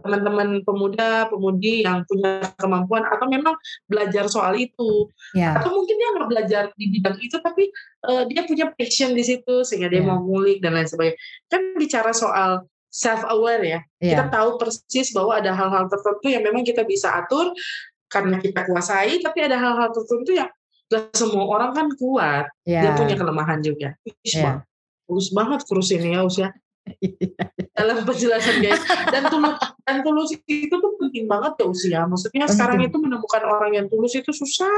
Teman-teman 0.00 0.48
pemuda, 0.64 1.28
pemudi 1.28 1.84
yang 1.84 2.02
punya 2.08 2.52
kemampuan 2.56 3.04
atau 3.08 3.26
memang 3.28 3.54
belajar 3.88 4.28
soal 4.28 4.56
itu. 4.56 5.08
Ya. 5.36 5.56
Atau 5.60 5.72
mungkin 5.76 5.94
dia 5.96 6.08
nggak 6.16 6.28
belajar 6.28 6.62
di 6.76 6.86
bidang 6.98 7.16
itu 7.20 7.36
tapi 7.40 7.68
uh, 8.08 8.24
dia 8.28 8.42
punya 8.48 8.72
passion 8.72 9.12
di 9.12 9.24
situ 9.24 9.64
sehingga 9.64 9.88
dia 9.92 10.02
ya. 10.02 10.08
mau 10.08 10.20
ngulik 10.20 10.64
dan 10.64 10.76
lain 10.76 10.88
sebagainya. 10.88 11.18
Kan 11.48 11.62
bicara 11.76 12.12
soal 12.16 12.64
self 12.94 13.26
aware 13.26 13.64
ya. 13.64 13.80
Yeah. 13.98 14.16
Kita 14.16 14.24
tahu 14.30 14.48
persis 14.62 15.10
bahwa 15.10 15.42
ada 15.42 15.50
hal-hal 15.50 15.90
tertentu 15.90 16.26
yang 16.30 16.42
memang 16.46 16.62
kita 16.62 16.86
bisa 16.86 17.10
atur 17.10 17.50
karena 18.06 18.38
kita 18.38 18.62
kuasai, 18.70 19.18
tapi 19.18 19.42
ada 19.42 19.58
hal-hal 19.58 19.90
tertentu 19.90 20.30
yang 20.38 20.46
gak 20.86 21.10
semua 21.18 21.42
orang 21.50 21.74
kan 21.74 21.86
kuat. 21.98 22.46
Yeah. 22.62 22.86
Dia 22.86 22.90
punya 22.94 23.18
kelemahan 23.18 23.58
juga. 23.66 23.98
yeah. 24.22 24.62
Bagus 25.08 25.28
banget 25.32 25.60
ini 25.94 26.16
ya 26.16 26.22
usia. 26.24 26.48
dalam 27.72 28.04
penjelasan 28.04 28.60
guys 28.60 28.84
dan 29.08 29.32
tulus 29.32 29.56
dan 29.88 30.04
tulus 30.04 30.36
itu 30.44 30.68
tuh 30.68 30.92
penting 31.00 31.24
banget 31.24 31.56
ya 31.56 31.64
usia 31.64 32.00
maksudnya 32.04 32.44
penting. 32.44 32.52
sekarang 32.52 32.78
itu 32.84 32.96
menemukan 33.00 33.40
orang 33.40 33.72
yang 33.72 33.86
tulus 33.88 34.12
itu 34.12 34.28
susah 34.36 34.68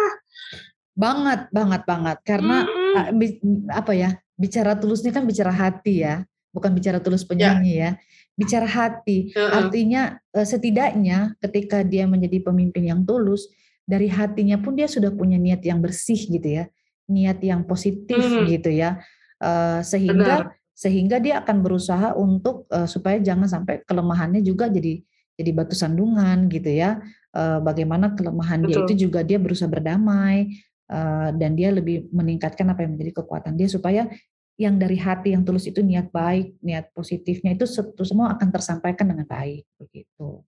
banget 0.95 1.51
banget 1.51 1.83
banget 1.83 2.19
karena 2.23 2.63
-hmm. 2.63 3.75
apa 3.75 3.91
ya 3.99 4.15
bicara 4.39 4.79
tulusnya 4.79 5.11
kan 5.11 5.27
bicara 5.27 5.51
hati 5.51 6.07
ya 6.07 6.23
bukan 6.57 6.73
bicara 6.73 7.05
tulus 7.05 7.21
ya. 7.21 7.29
penyanyi 7.29 7.75
ya, 7.77 7.81
ya. 7.85 7.91
bicara 8.33 8.65
hati. 8.65 9.37
-uh. 9.37 9.61
Artinya 9.61 10.17
eh, 10.33 10.47
setidaknya 10.49 11.37
ketika 11.45 11.85
dia 11.85 12.09
menjadi 12.09 12.41
pemimpin 12.49 12.89
yang 12.89 13.05
tulus, 13.05 13.53
dari 13.85 14.09
hatinya 14.09 14.57
pun 14.57 14.73
dia 14.73 14.89
sudah 14.89 15.13
punya 15.13 15.37
niat 15.37 15.61
yang 15.61 15.85
bersih 15.85 16.17
gitu 16.17 16.49
ya, 16.49 16.65
niat 17.13 17.45
yang 17.45 17.69
positif 17.69 18.25
hmm. 18.25 18.49
gitu 18.49 18.73
ya, 18.73 19.05
uh, 19.43 19.81
sehingga 19.85 20.47
Benar. 20.47 20.55
sehingga 20.77 21.17
dia 21.21 21.41
akan 21.41 21.57
berusaha 21.65 22.13
untuk 22.17 22.69
uh, 22.69 22.89
supaya 22.89 23.21
jangan 23.21 23.49
sampai 23.49 23.83
kelemahannya 23.85 24.45
juga 24.45 24.69
jadi 24.69 25.01
jadi 25.37 25.51
batu 25.53 25.77
sandungan 25.77 26.49
gitu 26.49 26.73
ya. 26.73 27.01
Uh, 27.37 27.61
bagaimana 27.61 28.17
kelemahan 28.17 28.65
Betul. 28.65 28.73
dia 28.73 28.79
itu 28.89 28.95
juga 29.09 29.21
dia 29.21 29.37
berusaha 29.37 29.69
berdamai 29.69 30.57
uh, 30.89 31.29
dan 31.37 31.53
dia 31.53 31.69
lebih 31.69 32.09
meningkatkan 32.09 32.65
apa 32.73 32.89
yang 32.89 32.97
menjadi 32.97 33.21
kekuatan 33.21 33.61
dia 33.61 33.69
supaya 33.69 34.09
yang 34.57 34.81
dari 34.81 34.97
hati 34.97 35.37
yang 35.37 35.45
tulus 35.45 35.69
itu 35.69 35.85
niat 35.85 36.09
baik, 36.09 36.57
niat 36.65 36.89
positifnya 36.97 37.53
itu 37.53 37.69
semua 37.69 38.33
akan 38.33 38.49
tersampaikan 38.49 39.05
dengan 39.05 39.29
baik 39.29 39.69
begitu. 39.77 40.41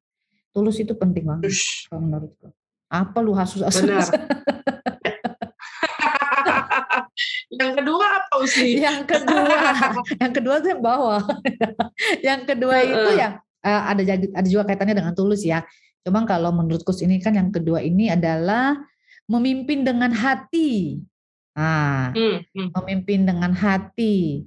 Tulus 0.49 0.81
itu 0.81 0.97
penting 0.97 1.29
banget 1.29 1.53
kalau 1.93 2.09
menurutku. 2.09 2.49
Apa 2.89 3.21
lu 3.21 3.37
hasus-hasus? 3.37 3.85
Benar. 3.85 4.09
yang 7.59 7.75
kedua 7.75 8.07
apa 8.07 8.37
sih? 8.47 8.79
Yang 8.79 9.01
kedua, 9.11 9.59
yang 10.23 10.33
kedua 10.33 10.55
itu 10.63 10.69
yang 10.71 10.83
bawah. 10.83 11.23
yang 12.27 12.41
kedua 12.47 12.77
itu 12.87 13.11
yang 13.19 13.33
uh, 13.67 13.83
ada 13.91 14.03
ada 14.15 14.49
juga 14.49 14.63
kaitannya 14.71 14.95
dengan 14.95 15.15
tulus 15.15 15.43
ya. 15.43 15.67
Cuma 16.07 16.23
kalau 16.25 16.55
menurutku 16.55 16.95
ini 17.03 17.19
kan 17.19 17.35
yang 17.35 17.51
kedua 17.51 17.83
ini 17.83 18.09
adalah 18.15 18.79
memimpin 19.27 19.83
dengan 19.83 20.15
hati. 20.15 21.03
Nah, 21.59 22.15
hmm, 22.15 22.37
hmm. 22.55 22.69
memimpin 22.79 23.27
dengan 23.27 23.51
hati. 23.51 24.47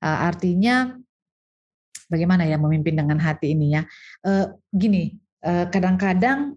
Uh, 0.00 0.18
artinya 0.32 0.96
bagaimana 2.08 2.48
ya 2.48 2.56
memimpin 2.56 2.96
dengan 2.96 3.20
hati 3.20 3.52
ini 3.52 3.76
ya? 3.76 3.82
Uh, 4.24 4.56
gini, 4.72 5.20
uh, 5.44 5.68
kadang-kadang 5.68 6.56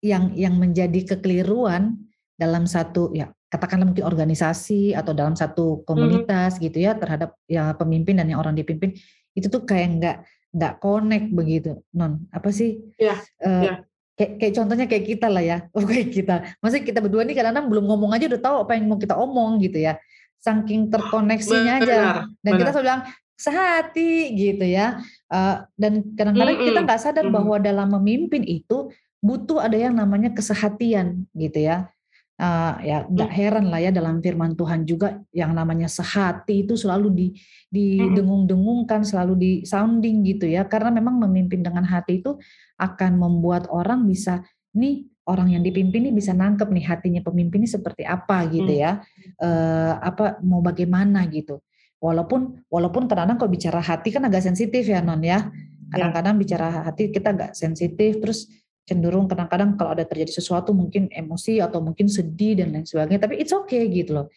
yang 0.00 0.32
yang 0.32 0.56
menjadi 0.56 1.16
kekeliruan 1.16 1.96
dalam 2.36 2.64
satu 2.66 3.12
ya 3.12 3.30
katakanlah 3.54 3.86
mungkin 3.86 4.02
organisasi 4.02 4.98
atau 4.98 5.14
dalam 5.14 5.38
satu 5.38 5.86
komunitas 5.86 6.58
hmm. 6.58 6.62
gitu 6.66 6.78
ya 6.82 6.98
terhadap 6.98 7.38
ya 7.46 7.70
pemimpin 7.78 8.18
dan 8.18 8.26
yang 8.26 8.42
orang 8.42 8.58
dipimpin 8.58 8.98
itu 9.38 9.46
tuh 9.46 9.62
kayak 9.62 9.88
nggak 10.02 10.16
nggak 10.54 10.74
connect 10.82 11.30
begitu 11.30 11.78
non 11.94 12.26
apa 12.34 12.50
sih 12.50 12.82
ya, 12.98 13.14
uh, 13.46 13.62
ya 13.62 13.74
kayak, 14.18 14.32
kayak 14.38 14.54
contohnya 14.54 14.86
kayak 14.86 15.04
kita 15.06 15.26
lah 15.30 15.42
ya, 15.42 15.58
oh 15.76 15.84
kayak 15.84 16.08
kita. 16.14 16.34
Maksudnya 16.62 16.84
kita 16.86 16.98
berdua 17.02 17.22
nih 17.26 17.36
kadang-kadang 17.36 17.66
belum 17.70 17.84
ngomong 17.90 18.10
aja 18.14 18.30
udah 18.30 18.40
tahu 18.42 18.56
apa 18.66 18.72
yang 18.78 18.84
mau 18.90 18.98
kita 18.98 19.14
omong 19.18 19.62
gitu 19.62 19.78
ya. 19.82 19.98
Saking 20.42 20.92
terkoneksinya 20.92 21.82
aja. 21.82 22.28
Dan 22.44 22.50
benar. 22.54 22.58
kita 22.60 22.70
selalu 22.76 22.86
bilang 22.86 23.02
sehati 23.34 24.12
gitu 24.38 24.64
ya. 24.64 25.02
Uh, 25.26 25.66
dan 25.74 26.04
kadang-kadang 26.14 26.54
mm 26.54 26.60
-hmm. 26.62 26.68
kita 26.70 26.80
nggak 26.84 27.00
sadar 27.00 27.24
mm 27.26 27.28
-hmm. 27.32 27.38
bahwa 27.42 27.56
dalam 27.58 27.88
memimpin 28.00 28.42
itu 28.46 28.92
butuh 29.24 29.64
ada 29.64 29.74
yang 29.74 29.96
namanya 29.96 30.30
kesehatian 30.36 31.26
gitu 31.32 31.58
ya. 31.64 31.88
Uh, 32.34 32.74
ya 32.82 33.06
nggak 33.06 33.30
mm. 33.30 33.38
heran 33.38 33.66
lah 33.70 33.78
ya 33.78 33.94
dalam 33.94 34.18
firman 34.18 34.58
Tuhan 34.58 34.82
juga 34.82 35.22
yang 35.30 35.54
namanya 35.54 35.86
sehati 35.86 36.66
itu 36.66 36.74
selalu 36.74 37.14
di 37.14 37.26
didengung-dengungkan 37.70 39.06
selalu 39.06 39.34
di 39.38 39.50
sounding 39.62 40.26
gitu 40.26 40.50
ya. 40.50 40.66
Karena 40.66 40.90
memang 40.90 41.22
memimpin 41.22 41.62
dengan 41.62 41.86
hati 41.86 42.18
itu 42.18 42.34
akan 42.74 43.22
membuat 43.22 43.70
orang 43.70 44.02
bisa 44.10 44.42
nih 44.74 45.06
orang 45.30 45.54
yang 45.54 45.62
dipimpin 45.62 46.10
ini 46.10 46.12
bisa 46.12 46.34
nangkep 46.34 46.74
nih 46.74 46.84
hatinya 46.90 47.22
pemimpin 47.22 47.62
ini 47.62 47.70
seperti 47.70 48.02
apa 48.02 48.50
gitu 48.50 48.66
hmm. 48.66 48.82
ya. 48.82 48.92
Uh, 49.38 49.94
apa 50.02 50.42
mau 50.42 50.58
bagaimana 50.58 51.22
gitu. 51.30 51.62
Walaupun 52.02 52.66
walaupun 52.66 53.06
kadang-kadang 53.06 53.38
kalau 53.38 53.52
bicara 53.54 53.78
hati 53.78 54.10
kan 54.10 54.26
agak 54.26 54.42
sensitif 54.42 54.82
ya 54.90 54.98
non 55.06 55.22
ya. 55.22 55.54
Kadang-kadang 55.86 56.34
bicara 56.34 56.90
hati 56.90 57.14
kita 57.14 57.30
agak 57.30 57.50
sensitif 57.54 58.18
terus 58.18 58.50
cenderung 58.84 59.24
kadang-kadang 59.24 59.80
kalau 59.80 59.96
ada 59.96 60.04
terjadi 60.04 60.38
sesuatu 60.40 60.76
mungkin 60.76 61.08
emosi 61.08 61.60
atau 61.60 61.80
mungkin 61.80 62.04
sedih 62.04 62.60
dan 62.60 62.76
lain 62.76 62.84
sebagainya 62.84 63.24
tapi 63.24 63.40
it's 63.40 63.52
okay 63.52 63.88
gitu 63.88 64.20
loh. 64.22 64.28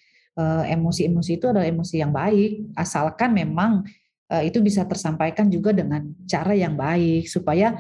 Emosi-emosi 0.70 1.42
itu 1.42 1.50
adalah 1.50 1.66
emosi 1.66 1.98
yang 1.98 2.13
baik 2.13 2.77
asalkan 2.77 3.34
memang 3.34 3.84
itu 4.46 4.62
bisa 4.62 4.86
tersampaikan 4.86 5.50
juga 5.50 5.74
dengan 5.74 6.04
cara 6.30 6.54
yang 6.54 6.77
baik 6.77 7.25
supaya 7.25 7.74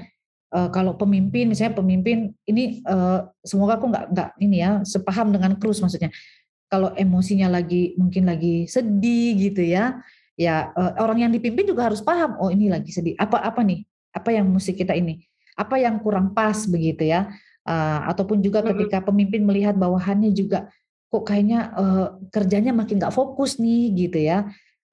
kalau 0.47 0.97
pemimpin 0.97 1.53
misalnya 1.53 1.77
pemimpin 1.77 2.33
ini 2.49 2.81
semoga 3.45 3.77
aku 3.77 3.93
nggak 3.93 4.05
nggak 4.09 4.29
ini 4.41 4.57
ya 4.63 4.81
sepaham 4.81 5.29
dengan 5.31 5.53
Cruz 5.61 5.77
maksudnya. 5.79 6.09
Kalau 6.67 6.91
emosinya 6.97 7.47
lagi 7.47 7.95
mungkin 7.95 8.27
lagi 8.27 8.67
sedih 8.67 9.37
gitu 9.37 9.61
ya 9.63 10.01
ya 10.33 10.73
orang 10.99 11.29
yang 11.29 11.31
dipimpin 11.31 11.63
juga 11.63 11.87
harus 11.87 12.01
paham 12.03 12.41
oh 12.41 12.49
ini 12.49 12.73
lagi 12.73 12.89
sedih 12.89 13.13
apa 13.21 13.37
apa 13.37 13.61
nih? 13.61 13.85
Apa 14.11 14.33
yang 14.33 14.49
mesti 14.49 14.73
kita 14.73 14.97
ini 14.97 15.21
apa 15.57 15.75
yang 15.81 15.97
kurang 15.99 16.31
pas 16.37 16.69
begitu 16.69 17.09
ya. 17.09 17.33
Uh, 17.67 17.99
ataupun 18.07 18.39
juga 18.39 18.63
ketika 18.63 19.03
pemimpin 19.03 19.43
melihat 19.43 19.75
bawahannya 19.75 20.31
juga 20.31 20.71
kok 21.11 21.27
kayaknya 21.27 21.75
uh, 21.75 22.07
kerjanya 22.31 22.71
makin 22.71 22.95
nggak 23.01 23.11
fokus 23.11 23.59
nih 23.59 24.07
gitu 24.07 24.23
ya. 24.23 24.47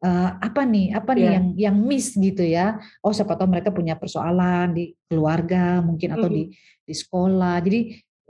Uh, 0.05 0.37
apa 0.43 0.67
nih 0.67 0.93
apa 0.93 1.17
nih 1.17 1.23
yeah. 1.23 1.35
yang 1.39 1.47
yang 1.55 1.77
miss 1.79 2.17
gitu 2.19 2.43
ya. 2.43 2.83
Oh 3.05 3.15
siapa 3.15 3.39
tahu 3.39 3.47
mereka 3.47 3.71
punya 3.71 3.95
persoalan 3.95 4.75
di 4.75 4.91
keluarga 5.07 5.79
mungkin 5.85 6.19
atau 6.19 6.27
mm 6.27 6.35
-hmm. 6.35 6.49
di 6.51 6.83
di 6.85 6.95
sekolah. 6.97 7.57
Jadi 7.63 7.81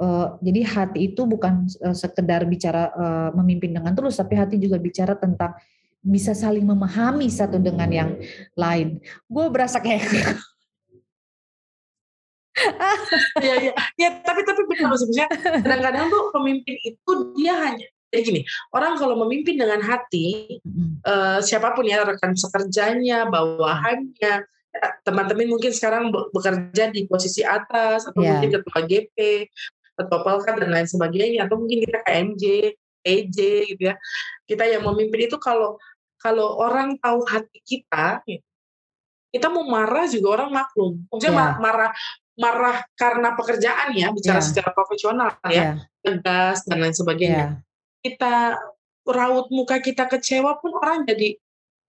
uh, 0.02 0.36
jadi 0.44 0.60
hati 0.66 0.98
itu 1.14 1.22
bukan 1.24 1.64
uh, 1.82 1.96
sekedar 1.96 2.44
bicara 2.44 2.92
uh, 2.94 3.30
memimpin 3.40 3.74
dengan 3.80 3.96
terus 3.96 4.20
tapi 4.20 4.36
hati 4.36 4.60
juga 4.60 4.76
bicara 4.76 5.16
tentang 5.16 5.56
bisa 6.04 6.36
saling 6.36 6.68
memahami 6.68 7.32
satu 7.32 7.56
dengan 7.56 7.88
yang 7.88 8.10
lain. 8.52 9.00
Gue 9.24 9.48
berasa 9.48 9.80
kayak 9.80 10.04
ya, 13.40 13.54
ya, 13.71 13.73
ya, 13.99 14.09
tapi 14.25 14.40
tapi 14.42 14.62
benar 14.68 14.92
maksudnya 14.92 15.26
kadang-kadang 15.64 16.09
tuh 16.09 16.33
pemimpin 16.33 16.76
itu 16.83 17.12
dia 17.37 17.54
hanya 17.59 17.87
jadi 18.14 18.23
gini, 18.30 18.40
orang 18.71 18.94
kalau 18.94 19.18
memimpin 19.26 19.59
dengan 19.59 19.83
hati, 19.83 20.62
mm. 20.62 21.02
uh, 21.02 21.38
siapa 21.42 21.75
pun 21.75 21.83
ya 21.83 22.06
rekan 22.06 22.38
sekerjanya, 22.38 23.26
bawahannya, 23.26 24.47
ya, 24.47 24.87
teman-teman 25.02 25.50
mungkin 25.50 25.75
sekarang 25.75 26.14
bekerja 26.30 26.94
di 26.94 27.11
posisi 27.11 27.42
atas 27.42 28.06
atau 28.06 28.23
yeah. 28.23 28.38
mungkin 28.38 28.54
ketua 28.54 28.80
GP, 28.87 29.16
ketua 29.99 30.18
Polka 30.23 30.54
dan 30.54 30.71
lain 30.71 30.87
sebagainya, 30.87 31.50
atau 31.50 31.59
mungkin 31.59 31.83
kita 31.83 32.06
KMJ, 32.06 32.44
EJ 33.02 33.38
gitu 33.75 33.83
ya. 33.90 33.99
Kita 34.47 34.62
yang 34.62 34.87
memimpin 34.87 35.26
itu 35.26 35.37
kalau 35.42 35.75
kalau 36.23 36.54
orang 36.62 36.94
tahu 37.02 37.21
hati 37.26 37.59
kita, 37.66 38.23
kita 39.35 39.47
mau 39.50 39.66
marah 39.66 40.06
juga 40.06 40.40
orang 40.40 40.54
maklum. 40.54 41.02
Maksudnya 41.11 41.35
yeah. 41.35 41.59
marah 41.59 41.90
marah 42.34 42.82
karena 42.98 43.34
pekerjaan 43.38 43.94
ya, 43.94 44.10
bicara 44.10 44.42
yeah. 44.42 44.46
secara 44.46 44.70
profesional 44.74 45.30
ya, 45.46 45.54
yeah. 45.54 45.74
tegas 46.02 46.66
dan 46.66 46.82
lain 46.82 46.96
sebagainya. 46.96 47.46
Yeah 47.58 47.64
kita 48.04 48.60
raut 49.08 49.48
muka 49.48 49.80
kita 49.80 50.04
kecewa 50.04 50.60
pun 50.60 50.76
orang 50.76 51.08
jadi 51.08 51.40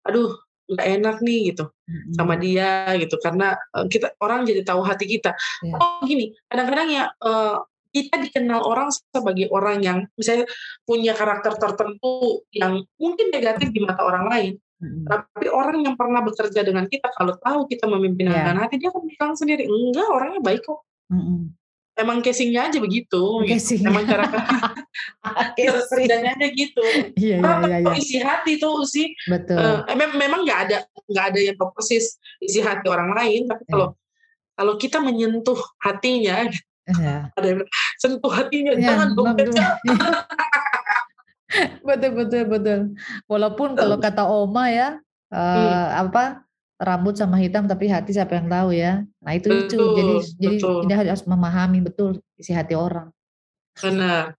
aduh 0.03 0.35
nggak 0.71 0.87
enak 0.99 1.17
nih 1.23 1.55
gitu 1.55 1.71
hmm. 1.71 2.15
sama 2.15 2.35
dia 2.39 2.95
gitu 2.99 3.19
karena 3.19 3.59
uh, 3.75 3.87
kita 3.87 4.15
orang 4.23 4.47
jadi 4.47 4.63
tahu 4.67 4.83
hati 4.83 5.07
kita 5.07 5.35
yeah. 5.63 5.79
oh 5.79 6.03
gini 6.03 6.35
kadang-kadang 6.51 6.89
ya 6.91 7.05
uh, 7.23 7.63
kita 7.91 8.23
dikenal 8.23 8.63
orang 8.63 8.87
sebagai 8.95 9.51
orang 9.51 9.83
yang 9.83 9.99
misalnya 10.15 10.47
punya 10.87 11.11
karakter 11.11 11.59
tertentu 11.59 12.47
yang 12.55 12.87
mungkin 13.03 13.35
negatif 13.35 13.75
di 13.75 13.83
mata 13.83 14.07
orang 14.07 14.31
lain 14.31 14.53
hmm. 14.81 15.05
tapi 15.07 15.47
orang 15.53 15.85
yang 15.85 15.95
pernah 15.95 16.25
bekerja 16.25 16.61
dengan 16.65 16.89
kita 16.89 17.13
kalau 17.15 17.37
tahu 17.39 17.69
kita 17.69 17.87
memimpin 17.87 18.33
yeah. 18.33 18.43
dengan 18.43 18.65
hati 18.65 18.81
dia 18.81 18.89
akan 18.91 19.05
bilang 19.07 19.33
sendiri 19.37 19.69
enggak 19.69 20.09
orangnya 20.09 20.41
baik 20.41 20.65
kok 20.65 20.81
hmm 21.13 21.61
emang 22.01 22.19
casingnya 22.25 22.73
aja 22.73 22.79
begitu 22.81 23.21
Casing. 23.45 23.85
emang 23.85 24.09
cara 24.09 24.25
kerjanya 25.93 26.33
aja 26.37 26.49
gitu 26.49 26.85
iya, 27.21 27.39
iya, 27.39 27.55
iya, 27.69 27.77
iya. 27.85 27.93
isi 28.01 28.17
hati 28.21 28.57
tuh 28.57 28.89
sih 28.89 29.13
betul 29.29 29.61
uh, 29.61 29.85
memang 30.17 30.49
nggak 30.49 30.61
ada 30.69 30.79
nggak 31.13 31.25
ada 31.35 31.41
yang 31.53 31.57
persis 31.77 32.17
isi 32.41 32.65
hati 32.65 32.89
orang 32.89 33.13
lain 33.13 33.45
tapi 33.47 33.65
kalau 33.69 33.93
yeah. 33.93 34.57
kalau 34.57 34.75
kita 34.81 34.99
menyentuh 34.99 35.61
hatinya 35.85 36.49
yeah. 36.97 37.29
ada 37.37 37.47
yang 37.47 37.61
sentuh 38.01 38.33
hatinya 38.33 38.73
yeah, 38.77 38.97
jangan 38.97 39.09
dong 39.13 39.37
betul 41.87 42.11
betul 42.15 42.43
betul 42.47 42.81
walaupun 43.27 43.75
kalau 43.75 43.99
kata 43.99 44.23
Oma 44.23 44.71
ya 44.71 44.89
uh, 45.35 45.39
hmm. 45.39 46.09
apa 46.09 46.47
rambut 46.81 47.13
sama 47.13 47.37
hitam 47.37 47.69
tapi 47.69 47.93
hati 47.93 48.17
siapa 48.17 48.41
yang 48.41 48.49
tahu 48.49 48.73
ya. 48.73 49.05
Nah 49.21 49.33
itu 49.37 49.53
betul, 49.53 49.69
itu 49.69 49.79
jadi 50.41 50.57
betul. 50.57 50.75
jadi 50.81 50.85
kita 50.89 50.95
harus 51.13 51.25
memahami 51.29 51.79
betul 51.85 52.11
isi 52.41 52.57
hati 52.57 52.73
orang. 52.73 53.13
Benar. 53.77 54.33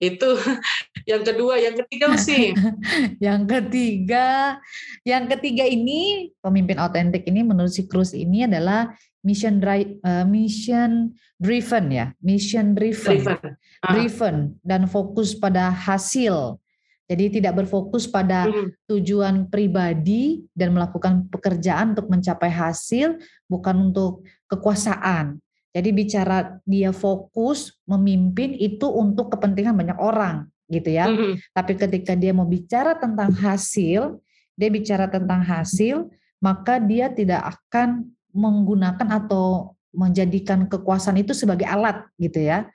Itu 0.00 0.32
yang 1.10 1.20
kedua, 1.20 1.60
yang 1.60 1.76
ketiga 1.76 2.16
sih. 2.16 2.56
yang 3.24 3.44
ketiga, 3.44 4.56
yang 5.04 5.28
ketiga 5.28 5.68
ini 5.68 6.32
pemimpin 6.40 6.80
autentik 6.80 7.28
ini 7.28 7.44
menurut 7.44 7.70
si 7.70 7.84
Cruz 7.84 8.16
ini 8.16 8.48
adalah 8.48 8.96
mission 9.24 9.58
drive, 9.58 9.96
uh, 10.04 10.28
mission 10.28 11.16
driven 11.40 11.84
ya, 11.88 12.06
mission 12.20 12.76
driven, 12.76 13.24
driven, 13.24 13.40
ah. 13.80 13.90
driven 13.90 14.36
dan 14.60 14.84
fokus 14.84 15.32
pada 15.32 15.72
hasil 15.72 16.60
jadi 17.04 17.28
tidak 17.28 17.64
berfokus 17.64 18.08
pada 18.08 18.48
hmm. 18.48 18.88
tujuan 18.88 19.52
pribadi 19.52 20.48
dan 20.56 20.72
melakukan 20.72 21.28
pekerjaan 21.28 21.92
untuk 21.92 22.08
mencapai 22.08 22.48
hasil, 22.48 23.20
bukan 23.44 23.92
untuk 23.92 24.24
kekuasaan. 24.48 25.36
Jadi 25.74 25.90
bicara 25.92 26.56
dia 26.64 26.96
fokus 26.96 27.76
memimpin 27.84 28.56
itu 28.56 28.88
untuk 28.88 29.28
kepentingan 29.36 29.76
banyak 29.76 29.98
orang, 30.00 30.48
gitu 30.72 30.96
ya. 30.96 31.04
Hmm. 31.12 31.36
Tapi 31.52 31.76
ketika 31.76 32.16
dia 32.16 32.32
mau 32.32 32.48
bicara 32.48 32.96
tentang 32.96 33.36
hasil, 33.36 34.16
dia 34.56 34.70
bicara 34.72 35.04
tentang 35.04 35.44
hasil, 35.44 36.08
maka 36.40 36.80
dia 36.80 37.12
tidak 37.12 37.52
akan 37.52 38.13
menggunakan 38.34 39.24
atau 39.24 39.78
menjadikan 39.94 40.66
kekuasaan 40.66 41.22
itu 41.22 41.32
sebagai 41.32 41.70
alat, 41.70 42.02
gitu 42.18 42.42
ya 42.42 42.66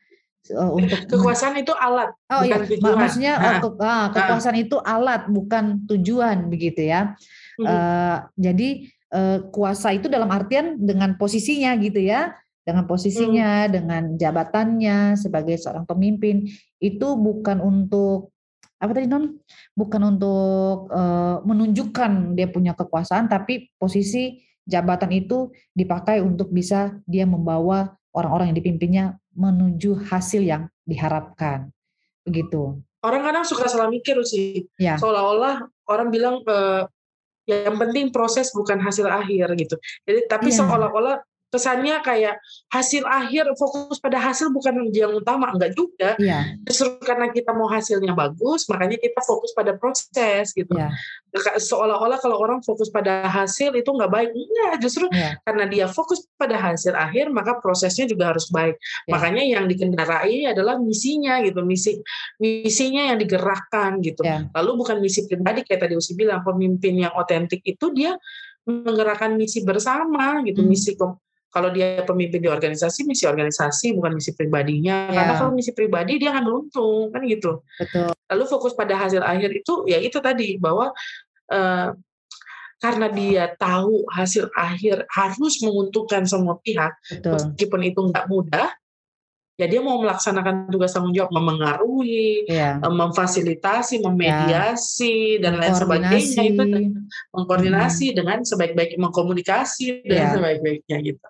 uh, 0.55 0.71
untuk 0.73 1.05
kekuasaan 1.05 1.59
itu 1.59 1.73
alat 1.75 2.09
oh 2.31 2.43
iya 2.45 2.63
tujuan. 2.63 2.95
maksudnya 2.95 3.33
nah. 3.37 3.59
ke, 3.61 3.69
ah, 3.83 4.07
kekuasaan 4.13 4.57
nah. 4.57 4.65
itu 4.65 4.77
alat 4.81 5.21
bukan 5.27 5.83
tujuan 5.85 6.47
begitu 6.47 6.87
ya 6.87 7.13
hmm. 7.59 7.67
uh, 7.67 8.17
jadi 8.39 8.69
uh, 9.13 9.37
kuasa 9.51 9.93
itu 9.93 10.07
dalam 10.07 10.31
artian 10.31 10.79
dengan 10.79 11.19
posisinya 11.19 11.75
gitu 11.77 11.99
ya 12.01 12.33
dengan 12.63 12.85
posisinya 12.85 13.65
hmm. 13.65 13.71
dengan 13.71 14.03
jabatannya 14.15 15.17
sebagai 15.17 15.57
seorang 15.57 15.83
pemimpin 15.89 16.47
itu 16.79 17.07
bukan 17.17 17.59
untuk 17.59 18.31
apa 18.79 18.95
tadi 18.95 19.11
non 19.11 19.35
bukan 19.75 20.15
untuk 20.15 20.87
uh, 20.87 21.43
menunjukkan 21.43 22.39
dia 22.39 22.47
punya 22.47 22.71
kekuasaan 22.71 23.27
tapi 23.27 23.67
posisi 23.75 24.39
jabatan 24.69 25.09
itu 25.09 25.49
dipakai 25.73 26.21
untuk 26.21 26.53
bisa 26.53 26.93
dia 27.09 27.25
membawa 27.25 27.97
orang-orang 28.13 28.53
yang 28.53 28.57
dipimpinnya 28.61 29.05
menuju 29.33 30.05
hasil 30.05 30.45
yang 30.45 30.69
diharapkan. 30.85 31.73
Begitu. 32.21 32.77
Orang 33.01 33.25
kadang 33.25 33.45
suka 33.47 33.65
salah 33.65 33.89
mikir 33.89 34.19
sih. 34.27 34.69
Ya. 34.77 34.99
Seolah-olah 35.01 35.65
orang 35.89 36.07
bilang 36.13 36.45
eh, 36.45 36.83
yang 37.49 37.81
penting 37.81 38.13
proses 38.13 38.53
bukan 38.53 38.77
hasil 38.77 39.09
akhir 39.09 39.57
gitu. 39.57 39.75
Jadi 40.05 40.29
tapi 40.29 40.53
ya. 40.53 40.61
seolah-olah 40.61 41.17
kesannya 41.49 41.97
kayak 42.05 42.37
hasil 42.69 43.03
akhir 43.09 43.49
fokus 43.57 43.97
pada 43.97 44.21
hasil 44.21 44.53
bukan 44.53 44.93
yang 44.93 45.17
utama 45.17 45.49
enggak 45.49 45.73
juga 45.73 46.13
yeah. 46.21 46.53
justru 46.65 47.01
karena 47.01 47.33
kita 47.33 47.51
mau 47.57 47.65
hasilnya 47.65 48.13
bagus 48.13 48.69
makanya 48.69 49.01
kita 49.01 49.17
fokus 49.25 49.51
pada 49.57 49.73
proses 49.73 50.53
gitu 50.53 50.69
yeah. 50.77 50.93
seolah-olah 51.57 52.21
kalau 52.21 52.37
orang 52.37 52.61
fokus 52.61 52.93
pada 52.93 53.25
hasil 53.25 53.73
itu 53.73 53.89
enggak 53.89 54.13
baik 54.13 54.29
enggak 54.29 54.73
justru 54.85 55.09
yeah. 55.09 55.41
karena 55.41 55.65
dia 55.65 55.85
fokus 55.89 56.29
pada 56.37 56.55
hasil 56.61 56.93
akhir 56.93 57.33
maka 57.33 57.57
prosesnya 57.57 58.05
juga 58.05 58.29
harus 58.29 58.45
baik 58.53 58.77
yeah. 58.77 59.11
makanya 59.17 59.43
yang 59.43 59.65
dikendarai 59.65 60.53
adalah 60.53 60.77
misinya 60.77 61.41
gitu 61.41 61.65
misi 61.65 61.97
misinya 62.37 63.09
yang 63.09 63.17
digerakkan 63.17 63.97
gitu 64.05 64.21
yeah. 64.21 64.45
lalu 64.53 64.85
bukan 64.85 65.01
misi 65.01 65.25
pribadi 65.25 65.65
kayak 65.65 65.89
tadi 65.89 65.97
Usi 65.97 66.13
bilang 66.13 66.45
pemimpin 66.45 67.09
yang 67.09 67.13
otentik 67.17 67.65
itu 67.65 67.89
dia 67.89 68.13
menggerakkan 68.69 69.33
misi 69.33 69.65
bersama 69.65 70.45
gitu 70.45 70.61
hmm. 70.61 70.69
misi 70.69 70.93
kalau 71.49 71.73
dia 71.73 72.05
pemimpin 72.05 72.45
di 72.45 72.49
organisasi 72.49 73.09
misi 73.09 73.25
organisasi 73.25 73.97
bukan 73.97 74.17
misi 74.17 74.37
pribadinya 74.37 75.09
ya. 75.09 75.17
karena 75.17 75.33
kalau 75.41 75.51
misi 75.53 75.73
pribadi 75.73 76.21
dia 76.21 76.29
akan 76.33 76.43
beruntung 76.45 77.09
kan 77.09 77.21
gitu 77.25 77.65
Betul. 77.81 78.13
lalu 78.29 78.43
fokus 78.45 78.73
pada 78.77 78.93
hasil 78.93 79.25
akhir 79.25 79.49
itu 79.53 79.73
ya 79.89 79.97
itu 79.97 80.21
tadi 80.21 80.61
bahwa 80.61 80.93
uh, 81.49 81.89
karena 82.79 83.07
dia 83.11 83.43
tahu 83.59 84.07
hasil 84.07 84.47
akhir 84.55 85.03
harus 85.11 85.59
menguntungkan 85.65 86.23
semua 86.29 86.61
pihak 86.61 86.95
Betul. 87.11 87.33
meskipun 87.35 87.81
itu 87.83 88.01
nggak 88.13 88.25
mudah 88.29 88.69
ya 89.59 89.67
dia 89.67 89.83
mau 89.83 89.99
melaksanakan 89.99 90.71
tugas 90.71 90.95
tanggung 90.95 91.11
jawab 91.11 91.35
memengaruhi, 91.35 92.47
ya. 92.47 92.79
memfasilitasi, 92.79 93.99
memediasi 93.99 95.35
ya. 95.35 95.43
dan 95.43 95.59
lain 95.59 95.75
sebagainya 95.75 96.43
itu 96.47 96.63
mengkoordinasi 97.35 98.05
hmm. 98.07 98.15
dengan 98.15 98.37
sebaik-baik 98.47 98.95
mengkomunikasi 98.95 100.07
dengan 100.07 100.31
ya. 100.31 100.33
sebaik-baiknya 100.39 100.97
gitu. 101.03 101.27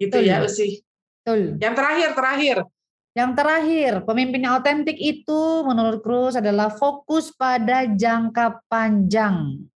Itu 0.00 0.16
ya 0.24 0.40
Usi. 0.40 0.80
Betul. 1.20 1.60
Yang 1.60 1.74
terakhir, 1.76 2.08
terakhir. 2.16 2.56
Yang 3.10 3.30
terakhir, 3.36 3.92
pemimpin 4.06 4.40
yang 4.46 4.54
otentik 4.56 4.96
itu 4.96 5.40
menurut 5.66 6.00
Cruz 6.00 6.38
adalah 6.38 6.72
fokus 6.72 7.34
pada 7.34 7.84
jangka 7.84 8.64
panjang. 8.70 9.66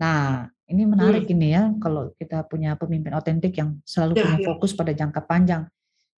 Nah, 0.00 0.48
ini 0.66 0.82
menarik 0.82 1.30
hmm. 1.30 1.34
ini 1.36 1.46
ya 1.54 1.70
kalau 1.78 2.10
kita 2.18 2.42
punya 2.48 2.74
pemimpin 2.74 3.14
otentik 3.14 3.54
yang 3.54 3.78
selalu 3.86 4.18
ya, 4.18 4.22
punya 4.24 4.38
ya. 4.42 4.46
fokus 4.50 4.72
pada 4.74 4.92
jangka 4.96 5.20
panjang. 5.28 5.62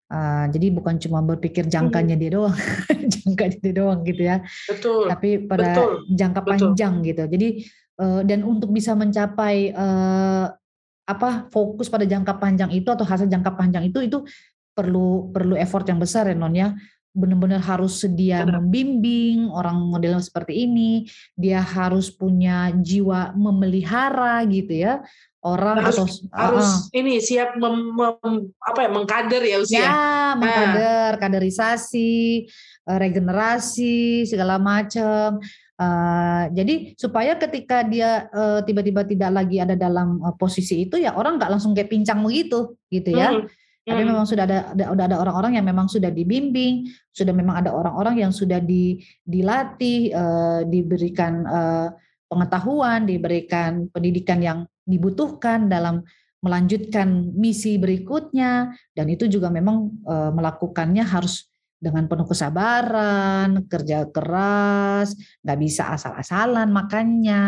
Uh, 0.08 0.48
jadi 0.48 0.72
bukan 0.72 0.96
cuma 0.96 1.20
berpikir 1.20 1.68
jangkanya 1.68 2.16
hmm. 2.16 2.22
dia 2.22 2.30
doang, 2.32 2.56
jangka 3.12 3.44
dia 3.60 3.72
doang 3.76 4.00
gitu 4.08 4.22
ya. 4.24 4.40
Betul. 4.70 5.04
Tapi 5.10 5.28
pada 5.44 5.74
betul, 5.74 5.90
jangka 6.16 6.40
betul. 6.40 6.50
panjang 6.54 6.94
gitu. 7.04 7.24
Jadi 7.28 7.48
uh, 8.00 8.22
dan 8.24 8.40
untuk 8.46 8.72
bisa 8.72 8.96
mencapai 8.96 9.74
uh, 9.76 10.48
apa 11.08 11.48
fokus 11.48 11.88
pada 11.88 12.04
jangka 12.04 12.36
panjang 12.36 12.68
itu 12.68 12.92
atau 12.92 13.08
hasil 13.08 13.32
jangka 13.32 13.56
panjang 13.56 13.88
itu 13.88 14.04
itu 14.04 14.20
perlu 14.76 15.32
perlu 15.32 15.56
effort 15.56 15.88
yang 15.88 15.96
besar 15.96 16.28
ya 16.28 16.36
non 16.36 16.52
ya. 16.52 16.76
Benar-benar 17.16 17.64
harus 17.64 18.04
sedia 18.04 18.44
Benar. 18.44 18.62
membimbing 18.62 19.48
orang 19.50 19.80
model 19.88 20.20
seperti 20.20 20.68
ini 20.68 21.08
dia 21.34 21.64
harus 21.64 22.12
punya 22.12 22.70
jiwa 22.76 23.32
memelihara 23.32 24.44
gitu 24.46 24.84
ya. 24.84 25.00
Orang 25.40 25.80
harus, 25.80 25.96
atau 25.96 26.06
harus 26.34 26.66
uh, 26.66 26.98
ini 26.98 27.22
siap 27.22 27.54
mem, 27.56 27.94
mem, 27.94 28.50
apa 28.58 28.78
ya 28.84 28.90
mengkader 28.90 29.42
ya 29.42 29.56
usia 29.62 29.78
ya? 29.80 29.90
Mengkader 30.34 31.10
nah. 31.14 31.20
kaderisasi 31.22 32.44
eh, 32.84 32.98
regenerasi 32.98 34.26
segala 34.26 34.58
macam 34.58 35.38
Uh, 35.78 36.50
jadi 36.58 36.98
supaya 36.98 37.38
ketika 37.38 37.86
dia 37.86 38.26
uh, 38.34 38.58
tiba-tiba 38.66 39.06
tidak 39.06 39.30
lagi 39.30 39.62
ada 39.62 39.78
dalam 39.78 40.18
uh, 40.26 40.34
posisi 40.34 40.90
itu 40.90 40.98
ya 40.98 41.14
orang 41.14 41.38
nggak 41.38 41.54
langsung 41.54 41.70
kayak 41.70 41.86
pincang 41.86 42.18
begitu 42.26 42.74
gitu 42.90 43.14
ya. 43.14 43.30
Hmm. 43.30 43.46
Tapi 43.88 44.04
Hmm. 44.04 44.10
memang 44.12 44.28
sudah 44.28 44.44
ada, 44.44 44.58
ada 44.76 44.84
udah 44.92 45.04
ada 45.08 45.16
orang-orang 45.16 45.56
yang 45.56 45.64
memang 45.64 45.88
sudah 45.88 46.12
dibimbing, 46.12 46.92
sudah 47.08 47.32
memang 47.32 47.56
ada 47.56 47.72
orang-orang 47.72 48.20
yang 48.20 48.32
sudah 48.36 48.60
di, 48.60 49.00
dilatih, 49.24 50.12
eh, 50.12 50.60
diberikan 50.68 51.32
eh, 51.48 51.88
pengetahuan, 52.28 53.08
diberikan 53.08 53.88
pendidikan 53.88 54.44
yang 54.44 54.58
dibutuhkan 54.84 55.72
dalam 55.72 56.04
melanjutkan 56.44 57.32
misi 57.34 57.80
berikutnya 57.80 58.76
dan 58.92 59.06
itu 59.08 59.24
juga 59.24 59.48
memang 59.48 59.88
eh, 60.04 60.30
melakukannya 60.36 61.08
harus 61.08 61.47
dengan 61.78 62.10
penuh 62.10 62.26
kesabaran, 62.26 63.64
kerja 63.70 64.10
keras, 64.10 65.14
nggak 65.46 65.58
bisa 65.62 65.94
asal-asalan 65.94 66.68
makannya. 66.74 67.46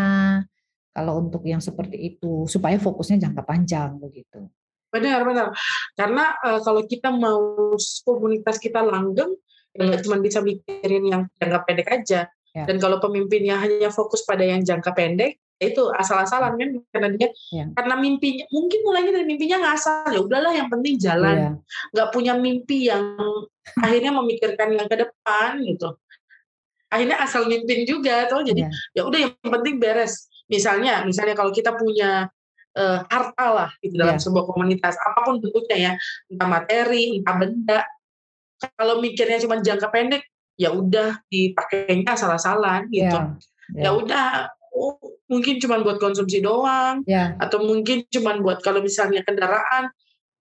Kalau 0.90 1.22
untuk 1.22 1.42
yang 1.46 1.62
seperti 1.62 2.14
itu 2.14 2.46
supaya 2.46 2.78
fokusnya 2.78 3.30
jangka 3.30 3.42
panjang 3.42 3.98
begitu. 3.98 4.46
Benar, 4.90 5.22
benar. 5.22 5.46
Karena 5.94 6.34
uh, 6.42 6.60
kalau 6.62 6.82
kita 6.86 7.14
mau 7.14 7.74
komunitas 8.02 8.58
kita 8.58 8.82
langgeng, 8.82 9.34
ya 9.70 9.86
nggak 9.86 10.02
cuma 10.02 10.18
bisa 10.18 10.42
mikirin 10.42 11.04
yang 11.06 11.22
jangka 11.38 11.58
pendek 11.62 11.88
aja. 11.90 12.26
Ya. 12.50 12.64
Dan 12.66 12.82
kalau 12.82 12.98
pemimpinnya 12.98 13.62
hanya 13.62 13.94
fokus 13.94 14.26
pada 14.26 14.42
yang 14.42 14.66
jangka 14.66 14.90
pendek, 14.90 15.38
itu 15.60 15.82
asal-asalan 15.92 16.56
kan 16.56 16.68
karena 16.88 17.08
dia 17.20 17.28
Ya. 17.52 17.68
karena 17.76 17.94
mimpinya 18.00 18.48
mungkin 18.48 18.80
mulainya 18.80 19.12
dari 19.12 19.26
mimpinya 19.28 19.58
ngasal 19.68 20.08
ya 20.08 20.20
udahlah 20.24 20.52
yang 20.56 20.72
penting 20.72 20.96
jalan 20.96 21.36
Iya. 21.36 21.50
nggak 21.92 22.08
punya 22.16 22.32
mimpi 22.34 22.88
yang 22.88 23.04
akhirnya 23.84 24.12
memikirkan 24.16 24.72
yang 24.72 24.88
ke 24.88 24.96
depan 24.96 25.60
gitu 25.60 26.00
akhirnya 26.90 27.20
asal 27.22 27.44
mimpin 27.46 27.84
juga 27.84 28.24
tuh 28.26 28.40
jadi 28.42 28.66
Iya. 28.66 28.70
ya 28.96 29.02
udah 29.04 29.18
yang 29.20 29.32
penting 29.36 29.76
beres 29.76 30.26
misalnya 30.48 31.04
misalnya 31.04 31.36
kalau 31.36 31.52
kita 31.52 31.76
punya 31.76 32.32
eh, 32.70 32.98
harta 33.12 33.46
lah 33.52 33.70
gitu 33.84 34.00
dalam 34.00 34.16
Iya. 34.16 34.24
sebuah 34.24 34.44
komunitas 34.48 34.96
apa 34.96 35.28
pun 35.28 35.44
bentuknya 35.44 35.76
ya 35.76 35.92
entah 36.32 36.48
materi 36.48 37.20
entah 37.20 37.36
benda 37.36 37.80
kalau 38.80 38.96
mikirnya 39.04 39.36
cuma 39.44 39.60
jangka 39.60 39.92
pendek 39.92 40.24
ya 40.56 40.72
udah 40.72 41.20
dipakainya 41.28 42.16
asal-asalan 42.16 42.88
gitu 42.88 43.12
Iya. 43.76 43.82
ya 43.84 43.90
udah 43.92 44.26
oh, 44.72 44.96
mungkin 45.30 45.62
cuma 45.62 45.78
buat 45.78 46.02
konsumsi 46.02 46.42
doang 46.42 47.06
Ya. 47.06 47.38
atau 47.38 47.62
mungkin 47.62 48.02
cuma 48.10 48.34
buat 48.36 48.58
kalau 48.60 48.82
misalnya 48.82 49.22
kendaraan 49.22 49.88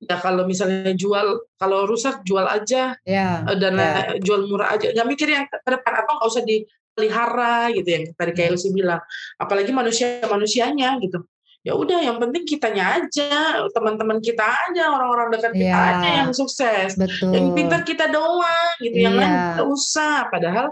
ya 0.02 0.16
kalau 0.18 0.44
misalnya 0.44 0.92
jual 0.98 1.46
kalau 1.56 1.86
rusak 1.86 2.26
jual 2.26 2.44
aja 2.44 2.98
Ya. 3.06 3.46
eh, 3.46 3.58
dan 3.60 3.78
ya. 3.78 4.18
eh, 4.18 4.20
jual 4.20 4.50
murah 4.50 4.74
aja 4.74 4.90
nggak 4.90 5.08
mikir 5.08 5.28
yang 5.30 5.46
ke 5.46 5.70
depan 5.70 5.94
atau 6.02 6.18
nggak 6.18 6.30
usah 6.32 6.44
dipelihara 6.44 7.70
gitu 7.72 7.86
yang 7.88 8.04
tadi 8.16 8.32
kayak 8.34 8.50
Ya. 8.50 8.54
Lucy 8.56 8.70
bilang 8.74 9.02
apalagi 9.38 9.72
manusia 9.72 10.24
manusianya 10.26 10.98
gitu 11.00 11.22
ya 11.60 11.76
udah 11.76 12.00
yang 12.00 12.16
penting 12.18 12.48
kitanya 12.48 13.04
aja 13.04 13.60
teman-teman 13.76 14.24
kita 14.24 14.42
aja 14.42 14.96
orang-orang 14.96 15.36
dekat 15.36 15.52
kita 15.54 15.76
Ya. 15.76 15.92
aja 16.00 16.10
yang 16.24 16.32
sukses 16.32 16.96
Betul. 16.96 17.36
yang 17.36 17.46
pintar 17.52 17.84
kita 17.84 18.08
doang 18.08 18.74
gitu 18.80 18.96
yang 18.96 19.14
lain 19.14 19.28
Iya. 19.28 19.44
nggak 19.60 19.68
usah 19.68 20.32
padahal 20.32 20.72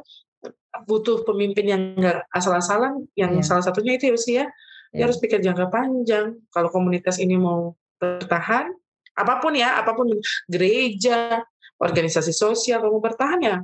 butuh 0.86 1.24
pemimpin 1.26 1.66
yang 1.66 1.82
nggak 1.98 2.28
asal-asalan 2.30 3.08
yang 3.18 3.34
Iya. 3.34 3.44
salah 3.46 3.64
satunya 3.66 3.98
itu 3.98 4.12
sih 4.20 4.38
ya 4.42 4.46
dia 4.94 5.04
Iya. 5.04 5.04
harus 5.10 5.18
pikir 5.20 5.40
jangka 5.42 5.68
panjang 5.72 6.38
kalau 6.54 6.70
komunitas 6.70 7.18
ini 7.18 7.36
mau 7.40 7.74
bertahan 7.98 8.70
apa 9.18 9.34
pun 9.42 9.58
ya 9.58 9.82
apa 9.82 9.92
pun 9.98 10.08
gereja 10.46 11.42
organisasi 11.82 12.30
sosial 12.32 12.86
mau 12.86 13.02
bertahan 13.02 13.40
ya 13.42 13.56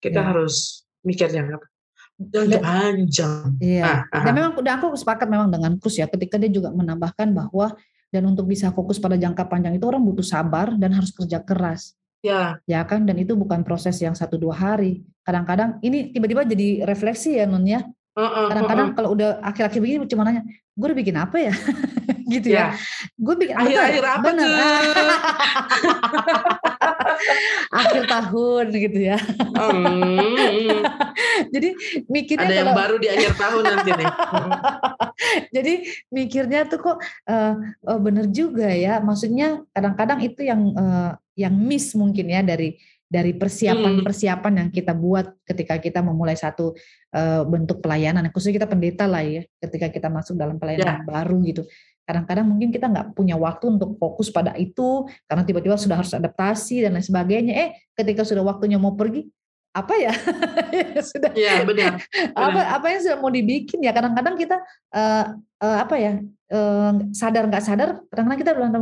kita 0.00 0.20
Iya. 0.24 0.28
harus 0.32 0.84
mikir 1.04 1.28
jangka 1.28 1.60
panjang 2.62 3.58
Iya. 3.58 3.82
Ah, 3.82 3.98
ah, 4.14 4.22
Dan 4.24 4.32
memang 4.38 4.52
dan 4.62 4.78
aku 4.78 4.94
sepakat 4.94 5.26
memang 5.26 5.50
dengan 5.50 5.74
Kus 5.78 5.98
ya 5.98 6.06
ketika 6.06 6.38
dia 6.38 6.50
juga 6.50 6.70
menambahkan 6.70 7.34
bahwa 7.34 7.74
dan 8.14 8.22
untuk 8.30 8.46
bisa 8.46 8.70
fokus 8.70 9.02
pada 9.02 9.18
jangka 9.18 9.50
panjang 9.50 9.74
itu 9.74 9.82
orang 9.90 9.98
butuh 10.06 10.22
sabar 10.22 10.70
dan 10.78 10.94
harus 10.94 11.10
kerja 11.10 11.42
keras. 11.42 11.98
Ya 12.24 12.56
Ya 12.64 12.80
kan 12.88 13.04
dan 13.04 13.20
itu 13.20 13.36
bukan 13.36 13.60
proses 13.68 14.00
yang 14.00 14.16
satu 14.16 14.40
dua 14.40 14.56
hari. 14.56 15.04
Kadang-kadang 15.28 15.76
ini 15.84 16.08
tiba-tiba 16.08 16.48
jadi 16.48 16.88
refleksi 16.88 17.36
ya 17.36 17.44
Nun 17.44 17.68
ya. 17.68 17.84
Kadang-kadang 18.14 18.94
heeh. 18.94 18.96
kalau 18.96 19.10
udah 19.12 19.42
akhir-akhir 19.42 19.80
begini 19.82 20.06
cuma 20.06 20.22
nanya, 20.24 20.46
gue 20.48 20.86
udah 20.86 20.98
bikin 20.98 21.16
apa 21.18 21.36
ya? 21.36 21.54
gitu 22.32 22.48
ya. 22.54 22.72
ya 22.72 22.78
Gue 23.20 23.34
bikin 23.36 23.58
akhir-akhir 23.58 24.04
apa 24.06 24.28
tuh 24.32 24.48
akhir 27.74 28.02
tahun 28.06 28.64
gitu 28.70 28.98
ya. 29.02 29.18
Hmm, 29.54 30.82
Jadi 31.54 31.68
mikirnya 32.06 32.46
ada 32.46 32.54
yang 32.54 32.70
kalau 32.70 32.80
baru 32.80 32.96
di 33.02 33.08
akhir 33.10 33.32
tahun 33.34 33.62
nanti 33.66 33.90
nih. 33.98 34.12
Jadi 35.56 35.74
mikirnya 36.10 36.60
tuh 36.70 36.78
kok 36.80 36.96
eh, 37.28 37.54
eh, 37.90 37.98
bener 38.00 38.26
juga 38.30 38.68
ya. 38.70 39.02
Maksudnya 39.02 39.62
kadang-kadang 39.74 40.22
itu 40.22 40.46
yang 40.46 40.60
eh, 40.74 41.10
yang 41.34 41.54
miss 41.54 41.94
mungkin 41.98 42.30
ya 42.30 42.40
dari 42.42 42.78
dari 43.04 43.30
persiapan-persiapan 43.36 44.52
yang 44.58 44.68
kita 44.74 44.90
buat 44.90 45.38
ketika 45.46 45.78
kita 45.78 46.02
memulai 46.02 46.34
satu 46.34 46.74
eh, 47.14 47.42
bentuk 47.46 47.78
pelayanan. 47.78 48.26
Khususnya 48.34 48.64
kita 48.64 48.68
pendeta 48.70 49.06
lah 49.06 49.22
ya. 49.22 49.46
Ketika 49.62 49.86
kita 49.92 50.10
masuk 50.10 50.34
dalam 50.34 50.58
pelayanan 50.58 51.02
yang 51.02 51.06
baru 51.06 51.38
gitu. 51.46 51.62
Kadang-kadang 52.04 52.44
mungkin 52.44 52.68
kita 52.74 52.90
nggak 52.90 53.14
punya 53.14 53.38
waktu 53.38 53.70
untuk 53.70 53.96
fokus 53.96 54.28
pada 54.28 54.52
itu 54.58 55.08
karena 55.24 55.46
tiba-tiba 55.46 55.78
sudah 55.78 56.02
harus 56.02 56.12
adaptasi 56.12 56.82
dan 56.82 56.98
lain 56.98 57.06
sebagainya. 57.06 57.54
Eh, 57.54 57.68
ketika 57.94 58.26
sudah 58.26 58.42
waktunya 58.42 58.82
mau 58.82 58.98
pergi, 58.98 59.30
apa 59.74 59.94
ya? 59.94 60.12
sudah 61.10 61.32
ya 61.34 61.66
benar 61.66 61.98
apa 62.38 62.60
apa 62.78 62.86
yang 62.94 63.00
sudah 63.02 63.18
mau 63.18 63.30
dibikin 63.32 63.82
ya 63.82 63.90
kadang-kadang 63.90 64.38
kita 64.38 64.56
eh, 64.94 65.24
eh, 65.62 65.78
apa 65.82 65.94
ya 65.98 66.12
eh, 66.50 66.92
sadar 67.10 67.50
nggak 67.50 67.64
sadar 67.64 67.88
kadang-kadang 68.06 68.40
kita 68.40 68.52
bilang 68.54 68.72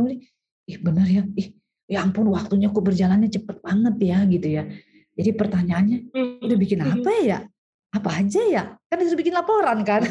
ih 0.69 0.77
bener 0.77 1.07
ya 1.09 1.23
ih 1.33 1.49
ya 1.87 1.99
ampun 2.03 2.31
waktunya 2.31 2.71
kok 2.71 2.83
berjalannya 2.83 3.29
cepet 3.29 3.57
banget 3.59 3.95
ya 3.99 4.17
gitu 4.27 4.47
ya. 4.47 4.63
Jadi 5.13 5.29
pertanyaannya 5.37 5.97
Hmm, 6.09 6.41
udah 6.41 6.57
bikin 6.57 6.79
apa 6.81 7.11
ya? 7.21 7.39
Apa 7.93 8.09
aja 8.25 8.41
ya? 8.49 8.63
Kan 8.89 8.97
disuruh 9.03 9.19
bikin 9.21 9.35
laporan 9.37 9.85
kan? 9.85 10.01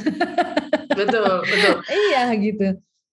Betul 0.94 1.42
betul. 1.42 1.76
Iya 2.10 2.22
gitu. 2.38 2.66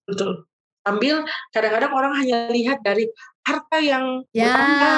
Betul. 0.05 0.45
Sambil 0.85 1.25
kadang-kadang 1.53 1.91
orang 1.93 2.13
hanya 2.21 2.37
lihat 2.53 2.81
dari 2.85 3.09
harta 3.45 3.77
yang 3.81 4.21
ya. 4.35 4.53
bertambah. 4.53 4.97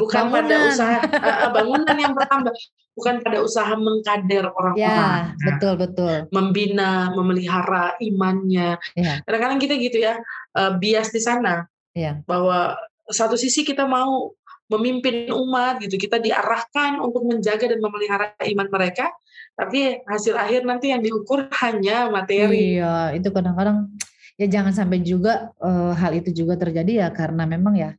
Bukan 0.00 0.24
pada 0.32 0.48
bangunan. 0.48 0.70
usaha 0.72 0.96
uh, 1.04 1.50
bangunan 1.52 1.96
yang 2.00 2.12
bertambah. 2.16 2.52
Bukan 2.94 3.14
pada 3.26 3.38
usaha 3.42 3.74
mengkader 3.74 4.48
orang-orang. 4.54 4.78
ya 4.80 5.34
betul 5.38 5.74
betul. 5.78 6.14
Membina 6.34 7.10
memelihara 7.14 7.94
imannya. 8.02 8.78
Ya 8.98 9.20
kadang-kadang 9.28 9.58
kita 9.62 9.74
gitu 9.78 9.98
ya 10.02 10.18
uh, 10.58 10.74
bias 10.78 11.12
di 11.14 11.20
sana 11.22 11.68
ya 11.94 12.20
bahwa 12.26 12.74
satu 13.08 13.38
sisi 13.38 13.62
kita 13.62 13.86
mau 13.86 14.34
memimpin 14.66 15.30
umat 15.30 15.78
gitu 15.80 15.94
kita 15.96 16.18
diarahkan 16.18 16.98
untuk 17.00 17.22
menjaga 17.24 17.70
dan 17.70 17.78
memelihara 17.78 18.34
iman 18.42 18.68
mereka 18.68 19.12
tapi 19.54 20.02
hasil 20.08 20.34
akhir 20.34 20.66
nanti 20.66 20.90
yang 20.90 20.98
diukur 21.04 21.46
hanya 21.62 22.10
materi 22.10 22.80
Iya, 22.82 23.14
itu 23.14 23.28
kadang-kadang 23.30 23.92
ya 24.34 24.46
jangan 24.50 24.74
sampai 24.74 24.98
juga 25.06 25.54
eh, 25.62 25.92
hal 25.94 26.12
itu 26.18 26.34
juga 26.34 26.58
terjadi 26.58 27.06
ya 27.06 27.08
karena 27.14 27.46
memang 27.46 27.78
ya 27.78 27.94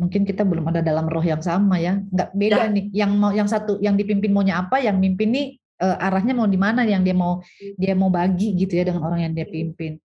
mungkin 0.00 0.24
kita 0.24 0.48
belum 0.48 0.64
ada 0.72 0.80
dalam 0.80 1.04
roh 1.12 1.20
yang 1.20 1.44
sama 1.44 1.76
ya. 1.76 2.00
Nggak 2.08 2.30
beda 2.32 2.56
Ya. 2.56 2.72
nih. 2.72 2.84
Yang 3.04 3.12
mau 3.20 3.32
yang 3.36 3.48
satu 3.48 3.76
yang 3.84 4.00
dipimpin 4.00 4.32
maunya 4.32 4.56
apa, 4.64 4.80
yang 4.80 4.96
mimpin 4.96 5.28
nih 5.28 5.46
eh, 5.60 5.96
arahnya 6.08 6.32
mau 6.32 6.48
di 6.48 6.56
mana 6.56 6.88
yang 6.88 7.04
dia 7.04 7.12
mau 7.12 7.44
dia 7.76 7.92
mau 7.92 8.08
bagi 8.08 8.56
gitu 8.56 8.80
ya 8.80 8.88
dengan 8.88 9.04
orang 9.04 9.28
yang 9.28 9.32
dia 9.36 9.44
pimpin. 9.44 10.00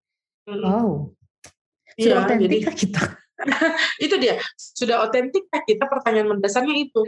Mm, 0.51 0.59
Wow. 0.61 1.15
Sudah 1.95 2.11
iya, 2.11 2.23
otentik 2.27 2.67
kita? 2.75 3.03
itu 4.05 4.15
dia 4.15 4.39
sudah 4.55 5.03
otentik 5.03 5.43
kita 5.67 5.85
pertanyaan 5.91 6.37
mendasarnya 6.37 6.75
itu 6.87 7.01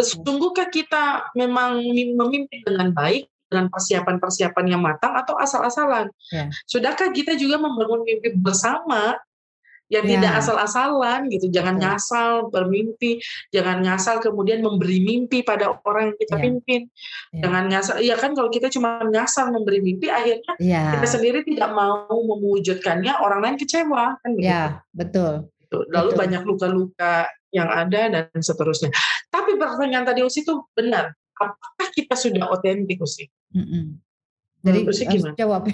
sungguhkah 0.00 0.70
kita 0.70 1.28
memang 1.34 1.82
mim- 1.82 2.14
memimpin 2.14 2.62
dengan 2.62 2.94
baik 2.94 3.26
dengan 3.50 3.70
persiapan-persiapan 3.70 4.64
yang 4.66 4.82
matang 4.82 5.14
atau 5.14 5.38
asal-asalan 5.38 6.10
Ya. 6.32 6.50
sudahkah 6.66 7.10
kita 7.14 7.38
juga 7.38 7.58
membangun 7.60 8.02
mimpi 8.02 8.34
bersama 8.34 9.14
yang 9.92 10.08
Ya. 10.08 10.16
tidak 10.16 10.32
asal-asalan 10.40 11.28
gitu 11.28 11.52
jangan 11.52 11.76
Betul. 11.76 11.84
ngasal 11.86 12.30
bermimpi 12.48 13.20
jangan 13.52 13.84
ngasal 13.84 14.16
kemudian 14.18 14.64
memberi 14.64 14.98
mimpi 15.04 15.44
pada 15.44 15.76
orang 15.84 16.10
yang 16.10 16.18
kita 16.18 16.34
Ya. 16.34 16.42
pimpin 16.42 16.80
Ya. 17.30 17.40
jangan 17.46 17.64
ngasal 17.68 17.96
iya 18.00 18.14
kan 18.16 18.32
kalau 18.32 18.48
kita 18.48 18.72
cuma 18.72 19.04
ngasal 19.06 19.52
memberi 19.52 19.84
mimpi 19.84 20.08
akhirnya 20.08 20.56
Ya. 20.58 20.98
kita 20.98 21.06
sendiri 21.06 21.44
tidak 21.44 21.70
mau 21.76 22.08
mewujudkannya 22.10 23.12
orang 23.20 23.40
lain 23.44 23.56
kecewa 23.60 24.16
kan 24.18 24.30
begitu 24.34 24.50
Ya, 24.50 24.82
betul. 24.90 25.52
Gitu. 25.82 25.90
Lalu 25.90 26.10
Betul. 26.14 26.20
banyak 26.22 26.42
luka-luka 26.46 27.14
yang 27.50 27.68
ada 27.70 28.00
dan 28.10 28.26
seterusnya. 28.38 28.90
Tapi 29.30 29.58
pertanyaan 29.58 30.06
tadi 30.06 30.22
Usi 30.22 30.42
itu 30.42 30.62
benar. 30.74 31.14
Apakah 31.34 31.88
kita 31.90 32.14
sudah 32.14 32.46
otentik 32.50 32.98
Usi? 33.02 33.26
Mm-mm. 33.54 33.98
Jadi 34.64 34.78
Menurut 34.80 34.94
Usi 34.94 35.04
gimana? 35.06 35.34
jawab. 35.36 35.62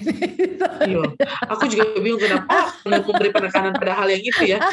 Iya. 0.80 1.12
Aku 1.52 1.68
juga 1.68 1.92
bingung 2.00 2.16
kenapa 2.16 2.72
benar 2.80 3.04
memberi 3.04 3.28
penekanan 3.28 3.76
pada 3.76 4.00
hal 4.00 4.08
yang 4.08 4.24
itu 4.24 4.56
ya. 4.56 4.64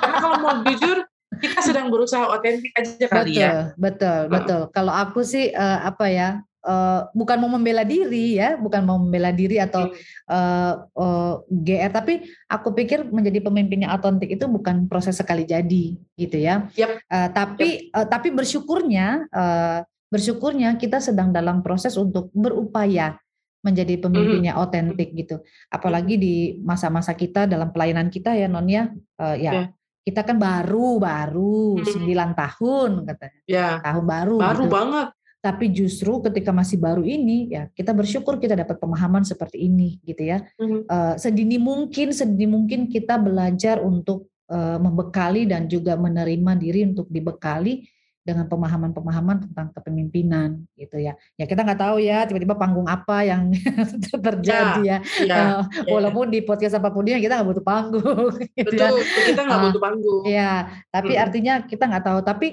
Karena 0.00 0.16
kalau 0.24 0.36
mau 0.40 0.64
jujur, 0.64 1.04
kita 1.36 1.60
sedang 1.60 1.92
berusaha 1.92 2.24
otentik 2.32 2.72
aja 2.80 3.06
kali 3.12 3.36
betul, 3.36 3.44
ya. 3.44 3.52
betul, 3.76 4.20
betul. 4.32 4.60
Kalau 4.72 4.92
aku 4.96 5.20
sih 5.20 5.52
eh, 5.52 5.78
apa 5.84 6.08
ya? 6.08 6.40
Uh, 6.64 7.08
bukan 7.16 7.36
mau 7.40 7.50
membela 7.52 7.84
diri 7.84 8.36
ya, 8.36 8.56
bukan 8.56 8.82
mau 8.84 8.98
membela 9.00 9.32
diri 9.32 9.60
atau 9.60 9.88
uh, 10.28 10.74
uh, 10.96 11.34
GR, 11.48 11.90
tapi 11.92 12.24
aku 12.48 12.72
pikir 12.76 13.08
menjadi 13.08 13.40
pemimpin 13.44 13.84
yang 13.86 13.92
otentik 13.96 14.28
itu 14.28 14.44
bukan 14.48 14.88
proses 14.88 15.16
sekali 15.16 15.48
jadi, 15.48 15.96
gitu 16.16 16.36
ya. 16.36 16.68
Yep. 16.76 16.90
Uh, 17.08 17.28
tapi 17.32 17.68
yep. 17.88 17.96
uh, 17.96 18.06
tapi 18.08 18.28
bersyukurnya 18.32 19.28
uh, 19.32 19.78
bersyukurnya 20.10 20.74
kita 20.76 20.98
sedang 20.98 21.30
dalam 21.30 21.62
proses 21.62 21.94
untuk 21.94 22.28
berupaya 22.34 23.16
menjadi 23.60 24.00
pemimpin 24.00 24.48
yang 24.48 24.58
otentik 24.58 25.12
gitu. 25.12 25.44
Apalagi 25.68 26.16
di 26.16 26.34
masa-masa 26.64 27.12
kita 27.12 27.44
dalam 27.44 27.68
pelayanan 27.68 28.08
kita 28.08 28.32
ya 28.32 28.48
non 28.48 28.66
ya, 28.66 28.88
uh, 29.20 29.36
ya. 29.36 29.52
Yeah 29.52 29.68
kita 30.00 30.24
kan 30.24 30.40
baru 30.40 30.96
baru 30.96 31.84
sembilan 31.84 32.32
tahun 32.32 32.90
katanya 33.04 33.40
ya. 33.44 33.68
tahun 33.84 34.04
baru 34.08 34.36
baru 34.40 34.64
gitu. 34.64 34.72
banget 34.72 35.08
tapi 35.40 35.72
justru 35.72 36.20
ketika 36.20 36.52
masih 36.52 36.76
baru 36.76 37.00
ini 37.00 37.48
ya 37.48 37.72
kita 37.72 37.96
bersyukur 37.96 38.36
kita 38.36 38.52
dapat 38.52 38.76
pemahaman 38.76 39.24
seperti 39.24 39.64
ini 39.72 39.96
gitu 40.04 40.28
ya 40.28 40.44
mm-hmm. 40.60 40.84
uh, 40.84 41.14
sedini 41.16 41.56
mungkin 41.56 42.12
sedini 42.12 42.44
mungkin 42.44 42.92
kita 42.92 43.16
belajar 43.16 43.80
untuk 43.80 44.28
uh, 44.52 44.76
membekali 44.76 45.48
dan 45.48 45.64
juga 45.64 45.96
menerima 45.96 46.52
diri 46.60 46.92
untuk 46.92 47.08
dibekali 47.08 47.88
dengan 48.20 48.44
pemahaman-pemahaman 48.52 49.48
tentang 49.48 49.72
kepemimpinan 49.72 50.60
gitu 50.76 51.00
ya 51.00 51.16
ya 51.40 51.48
kita 51.48 51.64
nggak 51.64 51.80
tahu 51.80 51.96
ya 52.04 52.28
tiba-tiba 52.28 52.52
panggung 52.52 52.84
apa 52.84 53.24
yang 53.24 53.48
terjadi 54.28 54.84
ya, 54.84 54.98
ya. 55.24 55.24
ya, 55.24 55.40
uh, 55.40 55.64
ya 55.88 55.88
walaupun 55.88 56.28
di 56.28 56.44
podcast 56.44 56.76
apa 56.76 56.92
pun 56.92 57.08
dia 57.08 57.16
kita 57.16 57.40
nggak 57.40 57.48
butuh 57.48 57.64
panggung 57.64 58.36
gitu 58.60 58.76
ya. 58.76 58.92
Betul, 58.92 58.94
ya. 59.00 59.24
kita 59.32 59.40
nggak 59.48 59.56
uh, 59.56 59.64
butuh 59.64 59.80
panggung 59.80 60.22
ya 60.28 60.52
tapi 60.92 61.12
hmm. 61.16 61.24
artinya 61.24 61.54
kita 61.64 61.84
nggak 61.88 62.04
tahu 62.04 62.20
tapi 62.20 62.48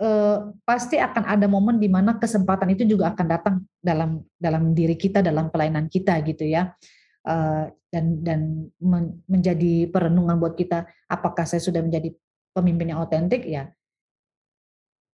eh, 0.00 0.38
pasti 0.64 0.96
akan 1.00 1.24
ada 1.24 1.46
momen 1.48 1.80
di 1.80 1.88
mana 1.88 2.16
kesempatan 2.20 2.72
itu 2.72 2.84
juga 2.84 3.12
akan 3.12 3.26
datang 3.26 3.54
dalam 3.80 4.20
dalam 4.36 4.76
diri 4.76 4.94
kita 4.96 5.24
dalam 5.24 5.48
pelayanan 5.48 5.88
kita 5.88 6.20
gitu 6.24 6.44
ya. 6.44 6.72
Eh, 7.26 7.64
dan 7.90 8.04
dan 8.20 8.40
men, 8.78 9.24
menjadi 9.26 9.88
perenungan 9.88 10.36
buat 10.36 10.54
kita 10.54 10.84
apakah 11.08 11.48
saya 11.48 11.62
sudah 11.64 11.80
menjadi 11.80 12.12
pemimpin 12.52 12.92
yang 12.92 13.00
otentik? 13.00 13.42
Ya 13.48 13.72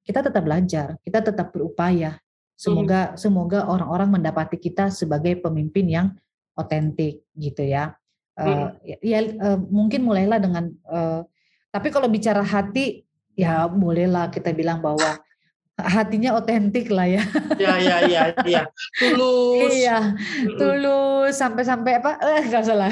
kita 0.02 0.20
tetap 0.22 0.42
belajar 0.42 0.98
kita 1.02 1.22
tetap 1.22 1.54
berupaya. 1.54 2.18
Semoga 2.58 3.14
hmm. 3.14 3.16
semoga 3.18 3.66
orang-orang 3.66 4.20
mendapati 4.20 4.58
kita 4.60 4.90
sebagai 4.92 5.40
pemimpin 5.40 5.86
yang 5.88 6.06
otentik 6.54 7.26
gitu 7.34 7.64
ya. 7.64 7.96
Uh, 8.32 8.72
ya, 8.80 8.96
ya 9.04 9.18
uh, 9.44 9.58
mungkin 9.60 10.08
mulailah 10.08 10.40
dengan 10.40 10.72
uh, 10.88 11.20
tapi 11.68 11.92
kalau 11.92 12.08
bicara 12.08 12.40
hati 12.40 13.04
ya 13.38 13.66
bolehlah 13.68 14.28
kita 14.28 14.52
bilang 14.52 14.84
bahwa 14.84 15.20
hatinya 15.80 16.36
otentik 16.36 16.92
lah 16.92 17.08
ya. 17.08 17.24
Ya 17.58 17.74
ya 17.80 17.96
ya 18.06 18.22
ya. 18.44 18.62
Tulus. 19.00 19.72
Iya. 19.72 19.98
Tulus 20.60 21.34
sampai-sampai 21.34 21.92
apa? 21.98 22.20
Eh 22.20 22.42
enggak 22.46 22.64
salah. 22.68 22.90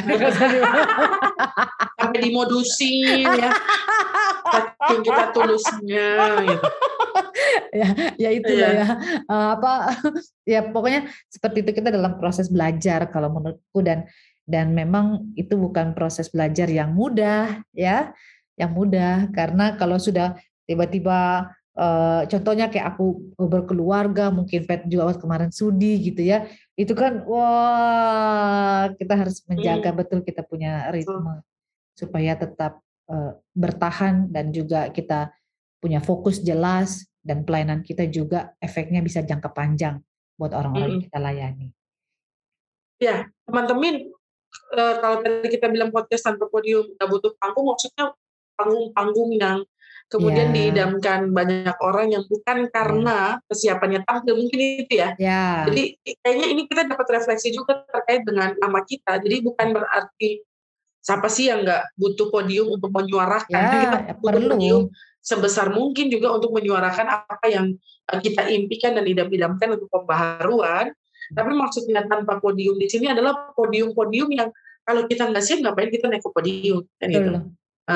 sampai 2.00 2.18
dimodusin 2.24 3.28
ya. 3.28 3.50
Tapi 4.50 4.94
kita 5.06 5.24
tulusnya 5.30 6.08
gitu. 6.42 6.66
ya, 7.70 7.88
ya 8.18 8.30
itu 8.34 8.52
ya. 8.56 8.68
ya. 8.82 8.86
Uh, 9.28 9.48
apa 9.54 9.72
ya 10.42 10.60
pokoknya 10.72 11.06
seperti 11.30 11.62
itu 11.62 11.70
kita 11.76 11.92
dalam 11.94 12.18
proses 12.18 12.50
belajar 12.50 13.06
kalau 13.12 13.30
menurutku 13.30 13.84
dan 13.84 14.08
dan 14.50 14.74
memang 14.74 15.30
itu 15.38 15.54
bukan 15.54 15.94
proses 15.94 16.26
belajar 16.26 16.66
yang 16.66 16.90
mudah 16.90 17.62
ya 17.70 18.10
yang 18.60 18.76
mudah 18.76 19.32
karena 19.32 19.80
kalau 19.80 19.96
sudah 19.96 20.36
tiba-tiba 20.68 21.48
uh, 21.80 22.22
contohnya 22.28 22.68
kayak 22.68 22.94
aku 22.94 23.32
berkeluarga 23.40 24.28
mungkin 24.28 24.68
pet 24.68 24.84
juga 24.84 25.16
kemarin 25.16 25.48
sudi 25.48 26.12
gitu 26.12 26.20
ya 26.20 26.44
itu 26.76 26.92
kan 26.92 27.24
wah 27.24 28.92
kita 29.00 29.16
harus 29.16 29.40
menjaga 29.48 29.90
hmm. 29.90 29.98
betul 29.98 30.20
kita 30.20 30.44
punya 30.44 30.92
ritme 30.92 31.40
supaya 31.96 32.36
tetap 32.36 32.84
uh, 33.08 33.32
bertahan 33.56 34.28
dan 34.28 34.52
juga 34.52 34.92
kita 34.92 35.32
punya 35.80 36.04
fokus 36.04 36.44
jelas 36.44 37.08
dan 37.24 37.44
pelayanan 37.44 37.80
kita 37.80 38.08
juga 38.08 38.52
efeknya 38.60 39.00
bisa 39.00 39.24
jangka 39.24 39.52
panjang 39.52 40.00
buat 40.40 40.56
orang-orang 40.56 40.88
hmm. 40.88 40.94
yang 40.96 41.04
kita 41.08 41.18
layani. 41.20 41.68
Ya, 43.00 43.16
teman-teman, 43.48 44.12
uh, 44.76 44.94
kalau 45.00 45.16
tadi 45.24 45.48
kita 45.52 45.68
bilang 45.72 45.92
podcast 45.92 46.24
tanpa 46.24 46.48
podium 46.48 46.84
nggak 46.96 47.08
butuh 47.08 47.32
panggung, 47.40 47.68
maksudnya 47.68 48.12
panggung-panggung 48.60 49.32
yang 49.40 49.64
kemudian 50.10 50.50
yeah. 50.50 50.56
diidamkan 50.58 51.30
banyak 51.30 51.76
orang 51.80 52.10
yang 52.10 52.26
bukan 52.26 52.66
karena 52.68 53.38
yeah. 53.38 53.46
kesiapannya 53.46 54.00
tampil 54.02 54.34
mungkin 54.36 54.58
itu 54.84 54.92
ya. 54.98 55.14
Yeah. 55.16 55.70
Jadi 55.70 55.82
kayaknya 56.20 56.46
ini 56.50 56.62
kita 56.66 56.82
dapat 56.90 57.06
refleksi 57.14 57.54
juga 57.54 57.86
terkait 57.86 58.26
dengan 58.26 58.52
nama 58.58 58.82
kita. 58.82 59.22
Jadi 59.22 59.36
bukan 59.46 59.70
berarti 59.70 60.42
siapa 61.00 61.30
sih 61.30 61.48
yang 61.48 61.62
nggak 61.64 61.94
butuh 61.96 62.28
podium 62.28 62.74
untuk 62.74 62.90
menyuarakan. 62.90 63.54
Yeah, 63.54 63.72
kita 63.72 63.98
butuh 64.18 64.34
perlu. 64.34 64.50
podium 64.58 64.82
sebesar 65.22 65.70
mungkin 65.70 66.10
juga 66.10 66.34
untuk 66.34 66.50
menyuarakan 66.58 67.06
apa 67.06 67.46
yang 67.46 67.76
eh, 68.10 68.18
kita 68.18 68.50
impikan 68.50 68.98
dan 68.98 69.06
idam-idamkan 69.06 69.78
untuk 69.78 69.88
pembaharuan. 69.94 70.90
Tapi 71.30 71.54
maksudnya 71.54 72.02
tanpa 72.10 72.42
podium 72.42 72.74
di 72.74 72.90
sini 72.90 73.06
adalah 73.06 73.54
podium-podium 73.54 74.34
yang 74.34 74.50
kalau 74.82 75.06
kita 75.06 75.30
nggak 75.30 75.44
siap 75.46 75.62
ngapain 75.62 75.86
kita 75.86 76.10
naik 76.10 76.26
ke 76.26 76.30
podium 76.34 76.82
kan 76.98 77.08
itu. 77.14 77.30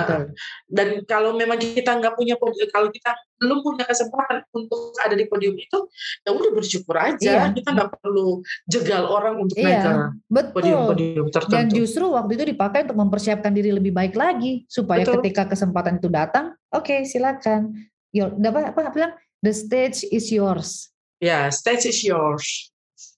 Betul. 0.02 0.22
Dan 0.66 0.88
kalau 1.07 1.30
memang 1.38 1.61
kita 1.61 1.94
nggak 1.94 2.14
punya 2.18 2.35
kalau 2.72 2.88
kita 2.90 3.14
belum 3.38 3.61
punya 3.61 3.85
kesempatan 3.85 4.42
untuk 4.50 4.96
ada 4.98 5.14
di 5.14 5.28
podium 5.28 5.54
itu, 5.54 5.78
ya 6.24 6.30
udah 6.33 6.50
bersyukur 6.50 6.96
aja. 6.98 7.20
Iya. 7.20 7.54
Kita 7.54 7.70
nggak 7.76 7.90
perlu 8.00 8.42
jegal 8.66 9.07
orang 9.07 9.38
untuk 9.38 9.57
iya. 9.61 9.85
naik 9.85 10.48
ke 10.48 10.50
podium-podium 10.54 11.26
tertentu. 11.30 11.54
Dan 11.54 11.66
justru 11.70 12.04
waktu 12.11 12.33
itu 12.35 12.44
dipakai 12.57 12.88
untuk 12.88 12.98
mempersiapkan 12.98 13.52
diri 13.52 13.70
lebih 13.70 13.92
baik 13.92 14.14
lagi 14.18 14.64
supaya 14.66 15.04
Betul. 15.04 15.20
ketika 15.20 15.52
kesempatan 15.52 16.02
itu 16.02 16.09
datang, 16.11 16.57
oke 16.72 16.87
okay, 16.87 17.07
silakan. 17.07 17.74
Your, 18.14 18.30
apa 18.30 18.70
apa 18.70 18.94
bilang? 18.94 19.14
The 19.42 19.52
stage 19.52 20.07
is 20.09 20.30
yours. 20.30 20.88
Ya, 21.20 21.28
yeah, 21.28 21.44
stage 21.52 21.85
is 21.85 22.00
yours. 22.00 22.72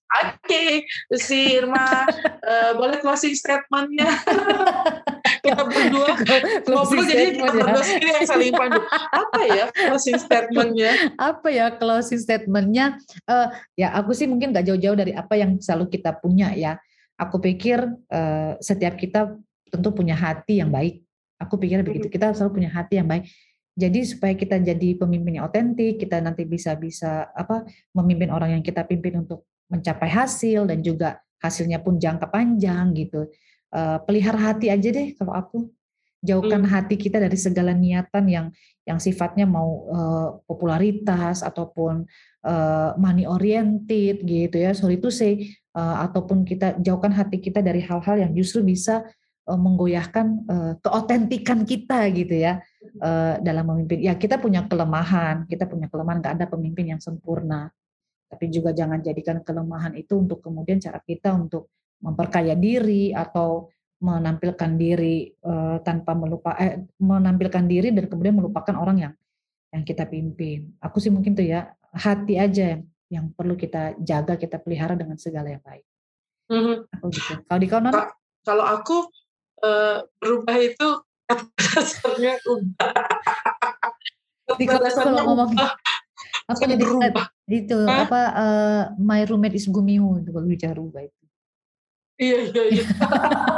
Oke, 0.06 0.38
okay, 0.46 0.70
si 1.18 1.58
Irma, 1.58 2.06
uh, 2.46 2.72
boleh 2.78 3.02
closing 3.02 3.34
statementnya. 3.34 4.06
kita 5.46 5.62
berdua 5.62 6.10
ngobrol 6.66 7.04
jadi 7.06 7.24
kita 7.32 7.46
ya. 7.46 7.52
berdua 7.54 7.82
sendiri 7.82 8.10
yang 8.10 8.26
saling 8.26 8.52
pandu. 8.52 8.80
Apa 9.14 9.40
ya 9.46 9.64
closing 9.70 10.18
statementnya? 10.18 10.90
Apa 11.14 11.48
ya 11.48 11.66
closing 11.78 12.20
statementnya? 12.20 12.86
Uh, 13.24 13.48
ya 13.78 13.94
aku 13.94 14.10
sih 14.12 14.26
mungkin 14.26 14.50
gak 14.50 14.66
jauh-jauh 14.66 14.98
dari 14.98 15.12
apa 15.14 15.34
yang 15.38 15.56
selalu 15.62 15.88
kita 15.94 16.18
punya 16.18 16.50
ya. 16.52 16.76
Aku 17.16 17.40
pikir 17.40 17.86
uh, 18.12 18.52
setiap 18.60 18.98
kita 19.00 19.32
tentu 19.70 19.88
punya 19.94 20.18
hati 20.18 20.60
yang 20.60 20.68
baik. 20.68 21.00
Aku 21.40 21.56
pikir 21.56 21.86
begitu. 21.86 22.10
Kita 22.10 22.34
selalu 22.34 22.62
punya 22.62 22.70
hati 22.72 22.98
yang 23.00 23.08
baik. 23.08 23.28
Jadi 23.76 24.08
supaya 24.08 24.32
kita 24.32 24.56
jadi 24.56 24.96
pemimpin 24.96 25.36
yang 25.36 25.52
otentik, 25.52 26.00
kita 26.00 26.16
nanti 26.24 26.48
bisa 26.48 26.72
bisa 26.80 27.28
apa 27.36 27.60
memimpin 27.92 28.32
orang 28.32 28.56
yang 28.56 28.64
kita 28.64 28.88
pimpin 28.88 29.20
untuk 29.20 29.44
mencapai 29.68 30.08
hasil 30.08 30.64
dan 30.64 30.80
juga 30.80 31.20
hasilnya 31.44 31.84
pun 31.84 32.00
jangka 32.00 32.32
panjang 32.32 32.96
gitu. 32.96 33.28
Uh, 33.76 34.00
pelihara 34.08 34.40
hati 34.40 34.72
aja 34.72 34.88
deh 34.88 35.12
kalau 35.12 35.36
aku. 35.36 35.58
Jauhkan 36.24 36.64
hmm. 36.64 36.72
hati 36.72 36.96
kita 36.96 37.20
dari 37.20 37.36
segala 37.36 37.76
niatan 37.76 38.24
yang 38.26 38.46
yang 38.88 38.96
sifatnya 38.96 39.44
mau 39.44 39.84
uh, 39.92 40.28
popularitas 40.48 41.44
ataupun 41.44 42.08
uh, 42.40 42.96
money 42.96 43.28
oriented 43.28 44.24
gitu 44.24 44.56
ya. 44.56 44.72
Sorry 44.72 44.96
to 44.96 45.12
say 45.12 45.52
uh, 45.76 46.08
ataupun 46.08 46.48
kita 46.48 46.80
jauhkan 46.80 47.12
hati 47.12 47.36
kita 47.38 47.60
dari 47.60 47.84
hal-hal 47.84 48.16
yang 48.16 48.32
justru 48.32 48.64
bisa 48.64 49.04
uh, 49.44 49.60
menggoyahkan 49.60 50.26
uh, 50.48 50.72
keotentikan 50.80 51.68
kita 51.68 52.08
gitu 52.16 52.32
ya 52.32 52.64
uh, 53.04 53.36
dalam 53.44 53.76
memimpin. 53.76 54.00
Ya 54.00 54.16
kita 54.16 54.40
punya 54.40 54.64
kelemahan, 54.64 55.44
kita 55.46 55.68
punya 55.68 55.92
kelemahan. 55.92 56.24
Gak 56.24 56.34
ada 56.40 56.46
pemimpin 56.48 56.96
yang 56.96 57.02
sempurna 57.04 57.68
tapi 58.26 58.50
juga 58.50 58.74
jangan 58.74 58.98
jadikan 58.98 59.38
kelemahan 59.46 59.94
itu 59.94 60.18
untuk 60.18 60.42
kemudian 60.42 60.82
cara 60.82 60.98
kita 60.98 61.30
untuk 61.34 61.70
memperkaya 62.00 62.54
diri 62.54 63.10
atau 63.12 63.70
menampilkan 63.96 64.76
diri 64.76 65.32
uh, 65.40 65.80
tanpa 65.80 66.12
melupa 66.12 66.52
eh, 66.60 66.84
menampilkan 67.00 67.64
diri 67.64 67.90
dan 67.96 68.06
kemudian 68.12 68.36
melupakan 68.36 68.76
orang 68.76 69.08
yang 69.08 69.14
yang 69.72 69.82
kita 69.82 70.04
pimpin. 70.04 70.76
Aku 70.84 71.00
sih 71.00 71.08
mungkin 71.08 71.32
tuh 71.32 71.48
ya 71.48 71.72
hati 71.96 72.36
aja 72.36 72.76
yang 72.76 72.82
yang 73.06 73.26
perlu 73.32 73.54
kita 73.54 73.96
jaga, 74.02 74.36
kita 74.36 74.58
pelihara 74.60 74.98
dengan 74.98 75.16
segala 75.16 75.48
yang 75.48 75.62
baik. 75.62 75.86
Mm-hmm. 76.50 76.76
Aku 76.98 77.06
gitu. 77.10 77.32
Kalau 77.46 77.60
di 77.60 77.68
kanan? 77.70 77.92
Kalau 78.46 78.64
aku 78.66 79.10
uh, 79.62 80.06
berubah 80.22 80.56
itu 80.58 80.88
dasarnya 81.58 82.38
ubah. 82.46 82.94
Di 84.54 84.64
kalau 84.66 85.22
ngomong 85.26 85.50
Aku 86.46 86.62
jadi 86.62 86.78
berubah. 86.78 87.26
Itu 87.50 87.78
Hah? 87.86 88.06
apa 88.06 88.20
uh, 88.34 88.82
My 89.02 89.26
Roommate 89.26 89.58
is 89.58 89.66
Gumiho 89.66 90.22
kalau 90.22 90.46
bicara 90.46 90.78
rubah 90.78 91.02
itu. 91.02 91.25
Iya 92.16 92.38
iya 92.48 92.62
iya. 92.72 92.84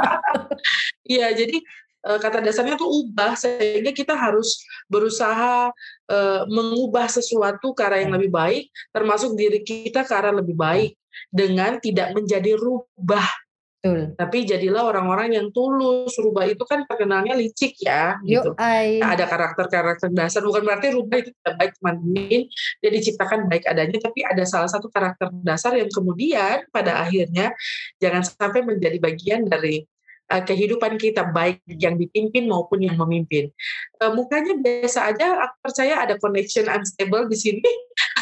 iya 1.15 1.27
jadi 1.31 1.57
uh, 2.05 2.19
kata 2.19 2.43
dasarnya 2.43 2.75
tuh 2.75 2.91
ubah 2.91 3.39
sehingga 3.39 3.91
kita 3.95 4.15
harus 4.15 4.63
berusaha 4.91 5.71
uh, 6.11 6.41
mengubah 6.47 7.07
sesuatu 7.07 7.71
ke 7.71 7.81
arah 7.83 8.03
yang 8.03 8.13
lebih 8.15 8.31
baik 8.31 8.67
termasuk 8.91 9.35
diri 9.35 9.63
kita 9.63 10.03
ke 10.03 10.13
arah 10.13 10.35
lebih 10.35 10.55
baik 10.55 10.95
dengan 11.31 11.79
tidak 11.79 12.11
menjadi 12.15 12.55
rubah 12.55 13.27
Betul. 13.79 14.11
Tapi 14.19 14.43
jadilah 14.43 14.91
orang-orang 14.91 15.39
yang 15.39 15.47
tulus. 15.55 16.11
Rubah 16.19 16.51
itu 16.51 16.67
kan 16.67 16.83
terkenalnya 16.83 17.31
licik 17.31 17.79
ya. 17.79 18.19
Gitu. 18.27 18.51
Ada 18.99 19.23
karakter-karakter 19.23 20.11
dasar. 20.11 20.43
Bukan 20.43 20.67
berarti 20.67 20.91
rubah 20.91 21.23
itu 21.23 21.31
tidak 21.31 21.55
baik 21.55 21.71
teman-teman. 21.79 22.41
Dia 22.83 22.89
diciptakan 22.91 23.39
baik 23.47 23.63
adanya. 23.71 23.97
Tapi 24.03 24.19
ada 24.27 24.43
salah 24.43 24.67
satu 24.67 24.91
karakter 24.91 25.31
dasar 25.47 25.79
yang 25.79 25.87
kemudian 25.87 26.67
pada 26.75 26.99
akhirnya 27.07 27.55
jangan 28.03 28.27
sampai 28.27 28.67
menjadi 28.67 28.99
bagian 28.99 29.47
dari 29.47 29.87
uh, 30.29 30.43
kehidupan 30.45 30.95
kita 31.01 31.31
baik 31.33 31.63
yang 31.65 31.97
dipimpin 31.97 32.45
maupun 32.45 32.85
yang 32.85 32.95
memimpin. 32.95 33.49
Uh, 33.97 34.13
mukanya 34.13 34.59
biasa 34.59 35.15
aja, 35.15 35.49
aku 35.49 35.55
percaya 35.71 36.05
ada 36.05 36.15
connection 36.21 36.69
unstable 36.69 37.25
di 37.27 37.37
sini. 37.37 37.71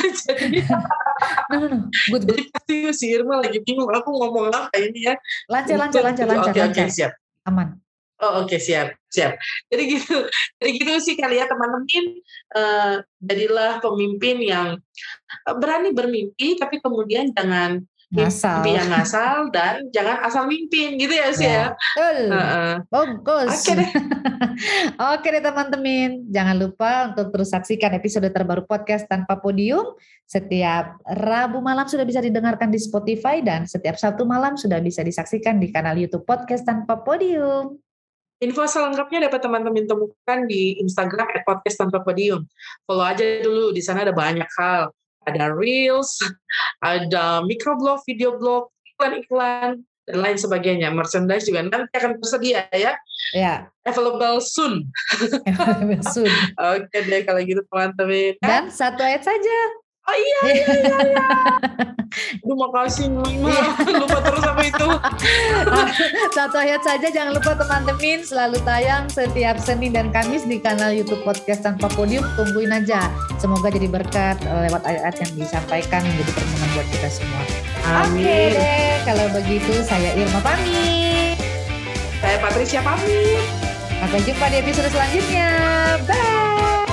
Jadi, 0.28 0.60
no, 1.50 1.56
no, 1.58 1.66
no. 1.68 1.78
Good, 2.12 2.24
good. 2.24 2.24
Jadi 2.30 2.44
pasti 2.54 2.76
si 2.94 3.06
Irma 3.12 3.42
lagi 3.42 3.60
bingung 3.62 3.90
aku 3.90 4.10
ngomong 4.14 4.54
apa 4.54 4.76
ini 4.78 5.10
ya. 5.10 5.16
Lancar, 5.50 5.78
lancar, 5.78 6.02
lancar, 6.06 6.26
lancar. 6.26 6.54
Oke, 6.54 6.62
oke, 6.62 6.84
siap. 6.90 7.14
Aman. 7.48 7.80
Oh 8.18 8.42
oke 8.42 8.50
okay, 8.50 8.58
siap 8.58 8.98
siap. 9.18 9.34
Jadi 9.72 9.84
gitu, 9.98 10.18
jadi 10.62 10.70
gitu 10.78 10.92
sih 11.02 11.16
kali 11.18 11.42
ya 11.42 11.50
teman-teman. 11.50 12.06
Uh, 12.54 12.96
jadilah 13.22 13.82
pemimpin 13.82 14.38
yang 14.42 14.68
berani 15.58 15.90
bermimpi, 15.94 16.58
tapi 16.60 16.78
kemudian 16.78 17.34
jangan 17.34 17.82
ngasal. 18.08 18.64
mimpi 18.64 18.72
yang 18.80 18.88
ngasal 18.88 19.52
dan 19.52 19.76
jangan 19.92 20.18
asal 20.24 20.44
mimpin 20.48 20.96
gitu 20.96 21.12
ya 21.12 21.28
sih 21.36 21.44
ya. 21.44 21.76
ya. 22.00 22.12
Uh, 22.32 22.76
Bagus. 22.88 23.52
Oke 23.52 23.74
deh. 23.84 23.90
Oke 25.14 25.28
deh 25.28 25.44
teman-teman, 25.44 26.24
jangan 26.32 26.56
lupa 26.56 27.12
untuk 27.12 27.36
terus 27.36 27.52
saksikan 27.52 27.92
episode 28.00 28.32
terbaru 28.32 28.64
podcast 28.64 29.12
tanpa 29.12 29.36
podium. 29.36 30.00
Setiap 30.24 31.04
Rabu 31.04 31.60
malam 31.60 31.88
sudah 31.88 32.08
bisa 32.08 32.24
didengarkan 32.24 32.72
di 32.72 32.80
Spotify 32.80 33.44
dan 33.44 33.68
setiap 33.68 34.00
Sabtu 34.00 34.24
malam 34.24 34.56
sudah 34.56 34.80
bisa 34.80 35.04
disaksikan 35.04 35.60
di 35.60 35.68
kanal 35.72 36.00
YouTube 36.00 36.24
podcast 36.24 36.64
tanpa 36.64 37.04
podium. 37.04 37.76
Info 38.38 38.70
selengkapnya 38.70 39.28
dapat 39.28 39.42
teman-teman 39.42 39.90
temukan 39.90 40.40
di 40.46 40.78
Instagram 40.78 41.26
@podcast 41.42 41.82
tanpa 41.82 42.06
podium. 42.06 42.46
Follow 42.86 43.02
aja 43.02 43.26
dulu, 43.42 43.74
di 43.74 43.82
sana 43.82 44.06
ada 44.06 44.14
banyak 44.14 44.46
hal 44.62 44.94
ada 45.28 45.52
reels, 45.52 46.18
ada 46.82 47.44
microblog, 47.44 48.00
video 48.08 48.40
blog, 48.40 48.72
iklan-iklan, 48.96 49.84
dan 50.08 50.18
lain 50.24 50.40
sebagainya. 50.40 50.88
Merchandise 50.90 51.46
juga 51.46 51.68
nanti 51.68 51.92
akan 51.92 52.18
tersedia 52.24 52.66
ya. 52.72 52.96
Ya. 53.36 53.68
Available 53.84 54.40
soon. 54.40 54.88
Available 55.44 56.04
soon. 56.08 56.32
Oke 56.72 56.98
deh 57.04 57.22
kalau 57.28 57.44
gitu 57.44 57.60
teman-teman. 57.68 58.40
Dan 58.40 58.72
satu 58.72 59.04
ayat 59.04 59.28
saja. 59.28 59.60
Oh 60.08 60.16
iya, 60.16 60.40
iya, 60.48 60.68
iya. 60.72 60.98
iya. 61.04 61.28
Makasih 62.58 63.12
Mama, 63.12 63.52
iya. 63.52 63.64
lupa 64.02 64.20
terus 64.24 64.44
apa 64.48 64.62
itu. 64.64 64.88
Satu 66.38 66.58
ayat 66.58 66.82
saja 66.82 67.08
jangan 67.12 67.36
lupa 67.36 67.54
teman-teman 67.60 68.24
selalu 68.24 68.58
tayang 68.64 69.06
setiap 69.12 69.60
Senin 69.60 69.92
dan 69.92 70.10
Kamis 70.10 70.48
di 70.48 70.58
kanal 70.64 70.96
YouTube 70.96 71.22
Podcast 71.28 71.68
Tanpa 71.68 71.92
Podium. 71.92 72.24
Tungguin 72.40 72.72
aja. 72.72 73.12
Semoga 73.38 73.68
jadi 73.68 73.92
berkat 73.92 74.40
eh, 74.48 74.72
lewat 74.72 74.88
ayat-ayat 74.88 75.18
yang 75.28 75.32
disampaikan 75.44 76.02
menjadi 76.08 76.32
permohonan 76.34 76.70
buat 76.74 76.88
kita 76.88 77.10
semua. 77.12 77.44
Amin. 77.88 78.24
Oke 78.24 78.38
deh, 78.56 78.94
kalau 79.04 79.26
begitu 79.36 79.74
saya 79.84 80.10
Irma 80.16 80.40
pamit. 80.40 81.36
Saya 82.24 82.38
Patricia 82.42 82.80
pamit. 82.82 83.44
Sampai 83.98 84.20
jumpa 84.24 84.46
di 84.50 84.58
episode 84.64 84.90
selanjutnya. 84.90 85.50
Bye. 86.08 86.88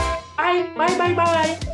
Bye, 0.74 0.92
bye, 0.98 1.14
bye, 1.14 1.14
bye. 1.14 1.73